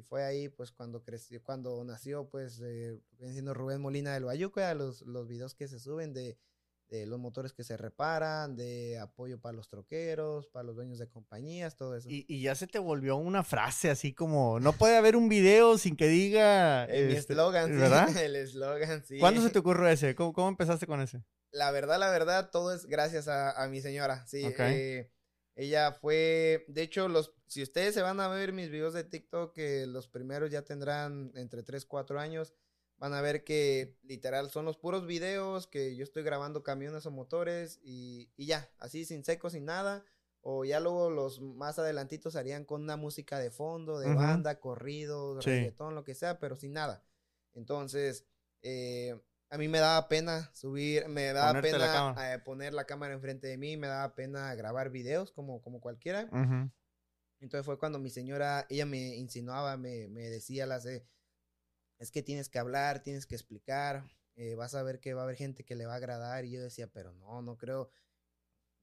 Y 0.00 0.02
fue 0.02 0.24
ahí, 0.24 0.48
pues, 0.48 0.72
cuando 0.72 1.02
creció, 1.02 1.42
cuando 1.42 1.84
nació, 1.84 2.30
pues, 2.30 2.58
eh, 2.64 2.98
siendo 3.18 3.52
Rubén 3.52 3.82
Molina 3.82 4.14
del 4.14 4.24
Bayuco, 4.24 4.58
ya 4.58 4.74
los, 4.74 5.02
los 5.02 5.28
videos 5.28 5.54
que 5.54 5.68
se 5.68 5.78
suben 5.78 6.14
de, 6.14 6.38
de 6.88 7.04
los 7.04 7.18
motores 7.18 7.52
que 7.52 7.64
se 7.64 7.76
reparan, 7.76 8.56
de 8.56 8.98
apoyo 8.98 9.38
para 9.38 9.54
los 9.54 9.68
troqueros, 9.68 10.46
para 10.46 10.62
los 10.62 10.74
dueños 10.74 10.98
de 10.98 11.06
compañías, 11.06 11.76
todo 11.76 11.94
eso. 11.94 12.08
Y, 12.10 12.24
y 12.28 12.40
ya 12.40 12.54
se 12.54 12.66
te 12.66 12.78
volvió 12.78 13.16
una 13.16 13.44
frase 13.44 13.90
así 13.90 14.14
como, 14.14 14.58
no 14.58 14.72
puede 14.72 14.96
haber 14.96 15.16
un 15.16 15.28
video 15.28 15.76
sin 15.76 15.96
que 15.96 16.08
diga... 16.08 16.86
Eh, 16.86 17.12
este, 17.12 17.34
eslogan, 17.34 17.68
sí, 17.68 17.76
¿Verdad? 17.76 18.16
el 18.24 18.36
eslogan, 18.36 19.04
sí. 19.04 19.18
¿Cuándo 19.18 19.42
se 19.42 19.50
te 19.50 19.58
ocurrió 19.58 19.86
ese? 19.86 20.14
¿Cómo, 20.14 20.32
cómo 20.32 20.48
empezaste 20.48 20.86
con 20.86 21.02
ese? 21.02 21.22
La 21.52 21.70
verdad, 21.72 21.98
la 21.98 22.10
verdad, 22.10 22.48
todo 22.50 22.72
es 22.72 22.86
gracias 22.86 23.28
a, 23.28 23.50
a 23.62 23.68
mi 23.68 23.82
señora, 23.82 24.26
sí. 24.26 24.46
Ok. 24.46 24.60
eh, 24.60 25.10
ella 25.60 25.92
fue, 25.92 26.64
de 26.68 26.82
hecho, 26.82 27.08
los, 27.08 27.34
si 27.46 27.62
ustedes 27.62 27.92
se 27.94 28.02
van 28.02 28.18
a 28.20 28.28
ver 28.28 28.52
mis 28.52 28.70
videos 28.70 28.94
de 28.94 29.04
TikTok, 29.04 29.52
que 29.54 29.86
los 29.86 30.08
primeros 30.08 30.50
ya 30.50 30.62
tendrán 30.62 31.32
entre 31.34 31.62
3, 31.62 31.84
4 31.84 32.18
años, 32.18 32.54
van 32.96 33.12
a 33.12 33.20
ver 33.20 33.44
que 33.44 33.98
literal 34.02 34.50
son 34.50 34.64
los 34.64 34.78
puros 34.78 35.06
videos 35.06 35.66
que 35.66 35.96
yo 35.96 36.04
estoy 36.04 36.22
grabando 36.22 36.62
camiones 36.62 37.04
o 37.06 37.10
motores 37.10 37.78
y, 37.82 38.30
y 38.36 38.46
ya, 38.46 38.70
así 38.78 39.04
sin 39.04 39.24
seco, 39.24 39.50
sin 39.50 39.64
nada. 39.66 40.04
O 40.42 40.64
ya 40.64 40.80
luego 40.80 41.10
los 41.10 41.42
más 41.42 41.78
adelantitos 41.78 42.34
harían 42.36 42.64
con 42.64 42.82
una 42.82 42.96
música 42.96 43.38
de 43.38 43.50
fondo, 43.50 43.98
de 43.98 44.14
banda, 44.14 44.58
corrido, 44.60 45.40
Sí. 45.42 45.50
reggaetón, 45.50 45.94
lo 45.94 46.04
que 46.04 46.14
sea, 46.14 46.38
pero 46.38 46.56
sin 46.56 46.72
nada. 46.72 47.04
Entonces, 47.52 48.24
eh, 48.62 49.20
a 49.50 49.58
mí 49.58 49.68
me 49.68 49.80
daba 49.80 50.08
pena 50.08 50.50
subir, 50.54 51.08
me 51.08 51.32
daba 51.32 51.52
Ponerte 51.52 51.72
pena 51.72 52.34
eh, 52.34 52.38
poner 52.38 52.72
la 52.72 52.86
cámara 52.86 53.14
enfrente 53.14 53.48
de 53.48 53.58
mí, 53.58 53.76
me 53.76 53.88
daba 53.88 54.14
pena 54.14 54.54
grabar 54.54 54.90
videos 54.90 55.32
como, 55.32 55.60
como 55.60 55.80
cualquiera. 55.80 56.28
Entonces 57.40 57.64
fue 57.64 57.78
cuando 57.78 57.98
mi 57.98 58.10
señora, 58.10 58.66
ella 58.68 58.86
me 58.86 59.16
insinuaba, 59.16 59.76
me, 59.76 60.08
me 60.08 60.28
decía, 60.30 60.66
las 60.66 60.86
es 60.86 62.10
que 62.10 62.22
tienes 62.22 62.48
que 62.48 62.58
hablar, 62.58 63.02
tienes 63.02 63.26
que 63.26 63.34
explicar, 63.34 64.04
eh, 64.34 64.54
vas 64.54 64.74
a 64.74 64.82
ver 64.82 65.00
que 65.00 65.12
va 65.12 65.20
a 65.20 65.24
haber 65.24 65.36
gente 65.36 65.64
que 65.64 65.74
le 65.74 65.84
va 65.84 65.92
a 65.92 65.96
agradar. 65.96 66.46
Y 66.46 66.50
yo 66.50 66.62
decía, 66.62 66.86
pero 66.86 67.12
no, 67.12 67.42
no 67.42 67.58
creo 67.58 67.90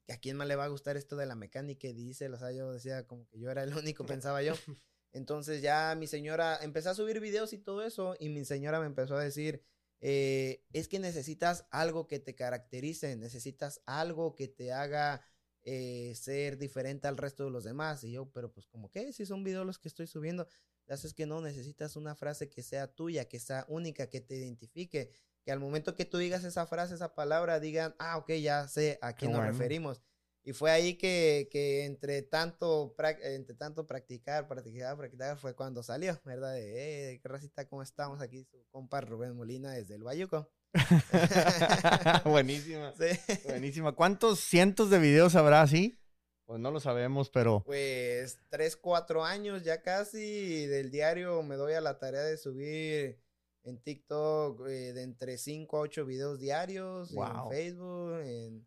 que 0.06 0.12
a 0.12 0.20
quién 0.20 0.36
más 0.36 0.46
le 0.46 0.54
va 0.54 0.64
a 0.64 0.68
gustar 0.68 0.96
esto 0.96 1.16
de 1.16 1.26
la 1.26 1.34
mecánica 1.34 1.88
y 1.88 1.92
diésel. 1.92 2.34
O 2.34 2.38
sea, 2.38 2.52
yo 2.52 2.72
decía 2.72 3.06
como 3.06 3.26
que 3.26 3.40
yo 3.40 3.50
era 3.50 3.64
el 3.64 3.74
único, 3.74 4.06
pensaba 4.06 4.42
yo. 4.42 4.52
Entonces 5.12 5.62
ya 5.62 5.96
mi 5.96 6.06
señora, 6.06 6.58
empecé 6.62 6.90
a 6.90 6.94
subir 6.94 7.18
videos 7.18 7.52
y 7.52 7.58
todo 7.58 7.82
eso, 7.82 8.14
y 8.20 8.28
mi 8.28 8.44
señora 8.44 8.78
me 8.78 8.86
empezó 8.86 9.16
a 9.16 9.24
decir, 9.24 9.64
eh, 10.00 10.64
es 10.72 10.88
que 10.88 10.98
necesitas 10.98 11.66
algo 11.70 12.06
que 12.06 12.20
te 12.20 12.34
caracterice, 12.34 13.16
necesitas 13.16 13.80
algo 13.86 14.34
que 14.34 14.48
te 14.48 14.72
haga 14.72 15.22
eh, 15.62 16.14
ser 16.14 16.56
diferente 16.56 17.08
al 17.08 17.16
resto 17.16 17.44
de 17.44 17.50
los 17.50 17.64
demás. 17.64 18.04
Y 18.04 18.12
yo, 18.12 18.30
pero 18.30 18.52
pues 18.52 18.66
como 18.66 18.90
que 18.90 19.12
si 19.12 19.26
son 19.26 19.44
videos 19.44 19.66
los 19.66 19.78
que 19.78 19.88
estoy 19.88 20.06
subiendo, 20.06 20.44
la 20.86 20.94
verdad 20.94 21.06
es 21.06 21.14
que 21.14 21.26
no, 21.26 21.40
necesitas 21.40 21.96
una 21.96 22.14
frase 22.14 22.48
que 22.48 22.62
sea 22.62 22.86
tuya, 22.86 23.28
que 23.28 23.40
sea 23.40 23.66
única, 23.68 24.08
que 24.08 24.20
te 24.20 24.36
identifique, 24.36 25.10
que 25.42 25.52
al 25.52 25.60
momento 25.60 25.94
que 25.94 26.04
tú 26.04 26.18
digas 26.18 26.44
esa 26.44 26.66
frase, 26.66 26.94
esa 26.94 27.14
palabra, 27.14 27.60
digan, 27.60 27.94
ah, 27.98 28.16
ok, 28.18 28.32
ya 28.34 28.68
sé 28.68 28.98
a 29.02 29.12
quién 29.14 29.32
nos 29.32 29.40
bueno. 29.40 29.52
referimos. 29.52 30.02
Y 30.44 30.52
fue 30.52 30.70
ahí 30.70 30.96
que, 30.96 31.48
que 31.50 31.84
entre 31.84 32.22
tanto 32.22 32.94
entre 33.22 33.54
tanto 33.54 33.86
practicar, 33.86 34.48
practicar, 34.48 34.96
practicar, 34.96 35.38
fue 35.38 35.54
cuando 35.54 35.82
salió, 35.82 36.18
¿verdad? 36.24 36.54
De, 36.54 37.12
eh, 37.12 37.20
qué 37.20 37.28
racita, 37.28 37.68
¿cómo 37.68 37.82
estamos? 37.82 38.22
Aquí 38.22 38.44
su 38.44 38.64
compa 38.70 39.00
Rubén 39.00 39.36
Molina 39.36 39.72
desde 39.72 39.96
el 39.96 40.04
Bayuco. 40.04 40.50
Buenísima. 42.24 42.92
Sí. 42.98 43.38
Buenísima. 43.44 43.92
¿Cuántos 43.92 44.40
cientos 44.40 44.90
de 44.90 44.98
videos 44.98 45.34
habrá 45.34 45.62
así? 45.62 45.98
Pues 46.46 46.60
no 46.60 46.70
lo 46.70 46.80
sabemos, 46.80 47.28
pero... 47.28 47.62
Pues 47.64 48.38
tres, 48.48 48.76
cuatro 48.76 49.24
años 49.24 49.64
ya 49.64 49.82
casi 49.82 50.66
del 50.66 50.90
diario 50.90 51.42
me 51.42 51.56
doy 51.56 51.74
a 51.74 51.80
la 51.82 51.98
tarea 51.98 52.22
de 52.22 52.38
subir 52.38 53.20
en 53.64 53.82
TikTok 53.82 54.66
eh, 54.66 54.94
de 54.94 55.02
entre 55.02 55.36
5 55.36 55.76
a 55.76 55.80
8 55.80 56.06
videos 56.06 56.38
diarios, 56.40 57.12
Wow. 57.12 57.26
en 57.26 57.50
Facebook, 57.50 58.20
en... 58.24 58.66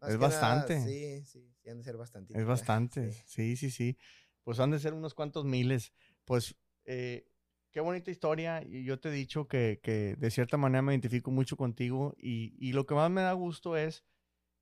más 0.00 0.10
Es 0.10 0.16
que 0.16 0.28
nada, 0.28 0.30
bastante. 0.30 0.80
sí, 0.80 1.24
sí, 1.26 1.52
sí, 1.62 1.68
han 1.68 1.78
de 1.78 1.84
ser 1.84 1.96
bastante. 1.96 2.38
Es 2.38 2.44
bastante, 2.46 3.12
sí, 3.26 3.56
sí, 3.56 3.70
sí. 3.70 3.96
Pues 4.44 4.58
han 4.60 4.70
de 4.70 4.78
ser 4.78 4.94
unos 4.94 5.14
cuantos 5.14 5.44
miles. 5.44 5.92
Pues 6.24 6.56
eh, 6.84 7.26
qué 7.70 7.80
bonita 7.80 8.10
historia. 8.10 8.62
Y 8.62 8.84
yo 8.84 8.98
te 8.98 9.10
he 9.10 9.12
dicho 9.12 9.46
que, 9.46 9.80
que 9.82 10.16
de 10.16 10.30
cierta 10.30 10.56
manera 10.56 10.82
me 10.82 10.92
identifico 10.92 11.30
mucho 11.30 11.56
contigo. 11.56 12.14
Y, 12.18 12.54
y 12.58 12.72
lo 12.72 12.86
que 12.86 12.94
más 12.94 13.10
me 13.10 13.20
da 13.20 13.32
gusto 13.32 13.76
es 13.76 14.04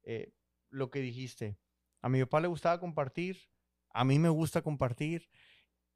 eh, 0.03 0.33
lo 0.70 0.90
que 0.90 1.01
dijiste. 1.01 1.59
A 2.03 2.09
mi 2.09 2.20
papá 2.20 2.40
le 2.40 2.48
gustaba 2.48 2.81
compartir, 2.81 3.38
a 3.90 4.05
mí 4.05 4.18
me 4.18 4.29
gusta 4.29 4.62
compartir. 4.62 5.29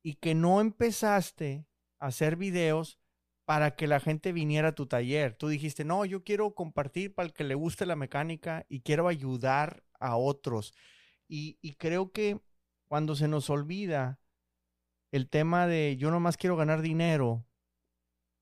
Y 0.02 0.14
que 0.14 0.35
no 0.35 0.61
empezaste 0.61 1.66
a 1.98 2.07
hacer 2.07 2.37
videos 2.37 2.98
para 3.44 3.74
que 3.74 3.87
la 3.87 4.00
gente 4.00 4.33
viniera 4.33 4.68
a 4.68 4.74
tu 4.74 4.87
taller. 4.87 5.35
Tú 5.35 5.48
dijiste, 5.48 5.85
no, 5.85 6.05
yo 6.05 6.24
quiero 6.24 6.55
compartir 6.55 7.14
para 7.14 7.26
el 7.26 7.33
que 7.33 7.44
le 7.44 7.55
guste 7.55 7.87
la 7.87 7.96
mecánica 7.96 8.66
y 8.68 8.81
quiero 8.81 9.09
ayudar 9.09 9.85
a 9.98 10.16
otros. 10.16 10.74
Y, 11.28 11.57
creo 11.78 12.12
que 12.12 12.40
cuando 12.88 13.16
se 13.16 13.26
nos 13.26 13.48
olvida 13.48 14.20
el 15.12 15.31
tema 15.31 15.66
de 15.66 15.96
yo 15.98 16.11
nomás 16.11 16.37
quiero 16.37 16.57
ganar 16.57 16.83
dinero, 16.83 17.46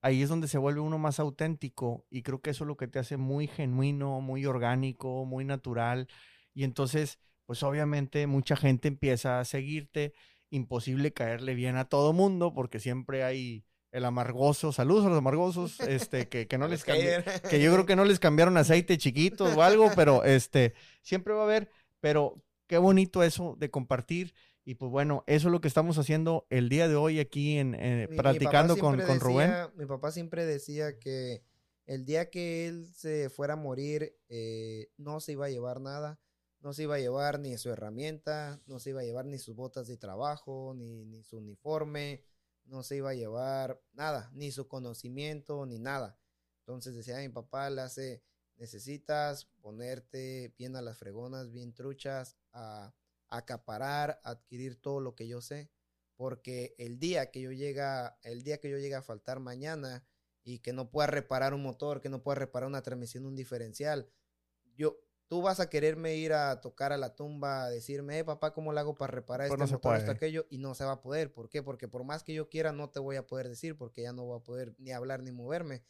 ahí 0.02 0.22
es 0.22 0.28
donde 0.28 0.48
se 0.48 0.58
vuelve 0.58 0.80
uno 0.80 0.98
más 0.98 1.20
auténtico 1.20 2.06
y 2.10 2.22
creo 2.22 2.40
que 2.40 2.50
eso 2.50 2.64
es 2.64 2.68
lo 2.68 2.76
que 2.76 2.88
te 2.88 2.98
hace 2.98 3.16
muy 3.16 3.46
genuino, 3.46 4.20
muy 4.20 4.44
orgánico, 4.46 5.24
muy 5.24 5.44
natural. 5.44 6.08
Y 6.52 6.64
entonces, 6.64 7.20
pues 7.46 7.62
obviamente 7.62 8.26
mucha 8.26 8.56
gente 8.56 8.88
empieza 8.88 9.40
a 9.40 9.44
seguirte, 9.44 10.12
imposible 10.50 11.12
caerle 11.12 11.54
bien 11.54 11.76
a 11.76 11.84
todo 11.84 12.12
mundo 12.12 12.52
porque 12.52 12.80
siempre 12.80 13.22
hay 13.24 13.64
el 13.92 14.05
amargoso, 14.05 14.72
saludos 14.72 15.07
a 15.07 15.09
los 15.09 15.18
amargosos, 15.18 15.79
este, 15.81 16.29
que, 16.29 16.46
que 16.46 16.59
no 16.59 16.68
les 16.68 16.85
cambia, 16.85 17.24
que 17.48 17.61
yo 17.61 17.72
creo 17.72 17.87
que 17.87 17.96
no 17.96 18.05
les 18.05 18.18
cambiaron 18.18 18.57
aceite 18.57 18.98
chiquitos 18.98 19.57
o 19.57 19.62
algo, 19.62 19.90
pero 19.96 20.24
este, 20.24 20.74
siempre 21.03 21.35
va 21.35 21.40
a 21.40 21.44
haber, 21.44 21.70
pero 22.00 22.35
qué 22.66 22.79
bonito 22.79 23.22
eso 23.22 23.57
de 23.59 23.70
compartir. 23.70 24.35
Y 24.64 24.74
pues 24.74 24.90
bueno, 24.92 25.24
eso 25.26 25.48
es 25.48 25.53
lo 25.53 25.61
que 25.61 25.68
estamos 25.68 25.96
haciendo 25.98 26.46
el 26.50 26.68
día 26.68 26.87
de 26.87 26.94
hoy 26.94 27.18
aquí 27.18 27.57
en, 27.59 27.74
en- 27.74 28.03
Mi- 28.03 28.07
mi 28.09 28.16
practicando 28.16 28.76
con, 28.76 29.00
con 29.00 29.18
Rubén. 29.18 29.53
Mi 29.74 29.87
papá 29.87 30.12
siempre 30.12 30.44
decía 30.46 30.98
que 30.98 31.42
el 31.87 32.05
día 32.05 32.31
que 32.31 32.68
él 32.68 32.87
se 32.94 33.31
fuera 33.31 33.55
a 33.55 33.57
morir, 33.57 34.14
eh, 34.29 34.88
no 34.96 35.18
se 35.20 35.33
iba 35.33 35.46
a 35.46 35.50
llevar 35.50 35.81
nada. 35.81 36.20
No 36.62 36.74
se 36.74 36.83
iba 36.83 36.96
a 36.96 36.98
llevar 36.98 37.40
ni 37.40 37.57
su 37.57 37.70
herramienta, 37.70 38.61
no 38.66 38.79
se 38.81 38.90
iba 38.90 39.00
a 39.00 39.05
llevar 39.05 39.24
ni 39.24 39.38
sus 39.38 39.57
botas 39.57 39.87
de 39.88 39.96
trabajo, 39.96 40.74
ni, 40.76 41.07
ni 41.07 41.24
su 41.24 41.38
uniforme, 41.38 42.22
no 42.70 42.83
se 42.83 42.96
iba 42.96 43.11
a 43.11 43.14
llevar 43.14 43.83
nada, 43.92 44.30
ni 44.33 44.50
su 44.52 44.68
conocimiento, 44.68 45.66
ni 45.66 45.78
nada. 45.78 46.18
Entonces 46.61 46.94
decía 46.94 47.18
mi 47.18 47.28
papá, 47.28 47.68
le 47.70 47.83
hace, 47.83 48.22
necesitas 48.56 49.46
ponerte 49.61 50.54
bien 50.56 50.76
a 50.76 50.83
las 50.83 50.98
fregonas, 50.98 51.50
bien 51.50 51.74
truchas, 51.74 52.37
a 52.52 52.94
acaparar, 53.28 54.20
adquirir 54.24 54.80
todo 54.80 55.00
lo 55.00 55.14
que 55.14 55.28
yo 55.28 55.40
sé 55.40 55.70
porque 56.20 56.74
el 56.76 56.98
día 56.98 57.30
que 57.30 57.40
yo 57.40 57.50
llega, 57.50 58.18
el 58.22 58.42
día 58.42 58.61
que 58.61 58.68
yo 58.68 58.76
llegue 58.76 58.94
a 58.94 59.00
faltar 59.00 59.40
mañana 59.40 60.06
y 60.44 60.59
que 60.59 60.74
no 60.74 60.90
pueda 60.90 61.06
reparar 61.06 61.54
un 61.54 61.62
motor, 61.62 62.02
que 62.02 62.11
no 62.11 62.22
pueda 62.22 62.35
reparar 62.35 62.68
una 62.68 62.83
transmisión, 62.83 63.24
un 63.24 63.35
diferencial, 63.35 64.06
yo, 64.76 64.98
tú 65.30 65.40
vas 65.42 65.60
a 65.60 65.70
quererme 65.70 66.16
ir 66.16 66.32
a 66.32 66.60
tocar 66.60 66.92
a 66.92 66.98
la 66.98 67.14
tumba, 67.14 67.62
a 67.62 67.70
decirme, 67.70 68.18
eh, 68.18 68.24
papá, 68.24 68.52
¿cómo 68.52 68.72
le 68.72 68.80
hago 68.80 68.96
para 68.96 69.12
reparar 69.12 69.46
Pues 69.46 69.60
este 69.60 69.72
no 69.72 69.76
motor, 69.76 69.96
esto, 69.96 70.10
aquello? 70.10 70.44
Y 70.50 70.58
no 70.58 70.74
se 70.74 70.84
va 70.84 70.92
a 70.92 71.00
poder. 71.00 71.32
¿Por 71.32 71.48
qué? 71.48 71.62
Porque 71.62 71.86
por 71.86 72.02
más 72.02 72.24
que 72.24 72.34
yo 72.34 72.48
quiera, 72.48 72.72
no 72.72 72.90
te 72.90 72.98
voy 72.98 73.14
a 73.14 73.28
poder 73.28 73.48
decir, 73.48 73.78
porque 73.78 74.02
ya 74.02 74.12
no 74.12 74.24
voy 74.24 74.40
a 74.40 74.42
poder 74.42 74.74
ni 74.78 74.90
hablar 74.90 75.22
ni 75.22 75.30
moverme. 75.30 75.84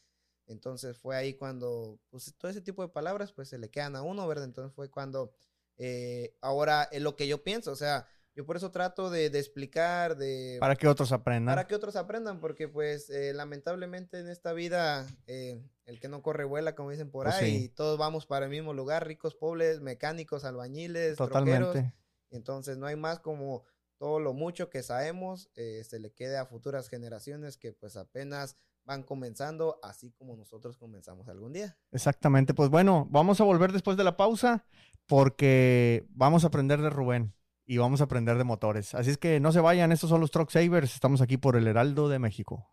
Entonces 0.46 0.98
fue 0.98 1.16
ahí 1.16 1.32
cuando, 1.32 1.98
pues 2.10 2.34
todo 2.36 2.50
ese 2.50 2.60
tipo 2.60 2.82
de 2.82 2.90
palabras, 2.90 3.32
pues 3.32 3.48
se 3.48 3.56
le 3.56 3.70
quedan 3.70 3.96
a 3.96 4.02
uno, 4.02 4.28
¿verdad? 4.28 4.44
Entonces 4.44 4.74
fue 4.74 4.90
cuando, 4.90 5.32
eh, 5.78 6.36
ahora 6.42 6.82
es 6.92 7.00
lo 7.00 7.16
que 7.16 7.26
yo 7.26 7.42
pienso, 7.42 7.72
o 7.72 7.76
sea, 7.76 8.06
yo 8.36 8.44
por 8.44 8.58
eso 8.58 8.70
trato 8.70 9.08
de, 9.08 9.26
explicar, 9.26 10.18
de... 10.18 10.58
Para 10.60 10.76
que 10.76 10.86
otros 10.86 11.12
aprendan. 11.12 11.54
Para 11.54 11.66
que 11.66 11.74
otros 11.74 11.96
aprendan, 11.96 12.40
porque 12.40 12.68
pues 12.68 13.08
eh, 13.08 13.32
lamentablemente 13.32 14.18
en 14.18 14.28
esta 14.28 14.52
vida 14.52 15.06
eh, 15.26 15.62
el 15.90 15.98
que 15.98 16.08
no 16.08 16.22
corre 16.22 16.44
vuela, 16.44 16.76
como 16.76 16.90
dicen 16.90 17.10
por 17.10 17.24
pues 17.24 17.36
ahí, 17.36 17.64
y 17.64 17.68
todos 17.68 17.98
vamos 17.98 18.24
para 18.24 18.46
el 18.46 18.50
mismo 18.50 18.72
lugar, 18.72 19.06
ricos, 19.08 19.34
pobres, 19.34 19.80
mecánicos, 19.80 20.44
albañiles, 20.44 21.16
Totalmente. 21.16 21.92
Entonces 22.30 22.78
no 22.78 22.86
hay 22.86 22.94
más 22.94 23.18
como 23.18 23.64
todo 23.98 24.20
lo 24.20 24.32
mucho 24.32 24.70
que 24.70 24.84
sabemos 24.84 25.50
eh, 25.56 25.82
se 25.84 25.98
le 25.98 26.12
quede 26.12 26.38
a 26.38 26.46
futuras 26.46 26.88
generaciones 26.88 27.56
que 27.56 27.72
pues 27.72 27.96
apenas 27.96 28.56
van 28.84 29.02
comenzando, 29.02 29.80
así 29.82 30.12
como 30.12 30.36
nosotros 30.36 30.78
comenzamos 30.78 31.28
algún 31.28 31.52
día. 31.52 31.76
Exactamente, 31.90 32.54
pues 32.54 32.70
bueno, 32.70 33.08
vamos 33.10 33.40
a 33.40 33.44
volver 33.44 33.72
después 33.72 33.96
de 33.96 34.04
la 34.04 34.16
pausa 34.16 34.64
porque 35.06 36.06
vamos 36.10 36.44
a 36.44 36.46
aprender 36.46 36.80
de 36.80 36.90
Rubén 36.90 37.34
y 37.66 37.78
vamos 37.78 38.00
a 38.00 38.04
aprender 38.04 38.38
de 38.38 38.44
motores. 38.44 38.94
Así 38.94 39.10
es 39.10 39.18
que 39.18 39.40
no 39.40 39.50
se 39.50 39.60
vayan, 39.60 39.90
estos 39.90 40.08
son 40.08 40.20
los 40.20 40.30
Truck 40.30 40.50
Savers, 40.50 40.94
estamos 40.94 41.20
aquí 41.20 41.36
por 41.36 41.56
el 41.56 41.66
Heraldo 41.66 42.08
de 42.08 42.20
México. 42.20 42.68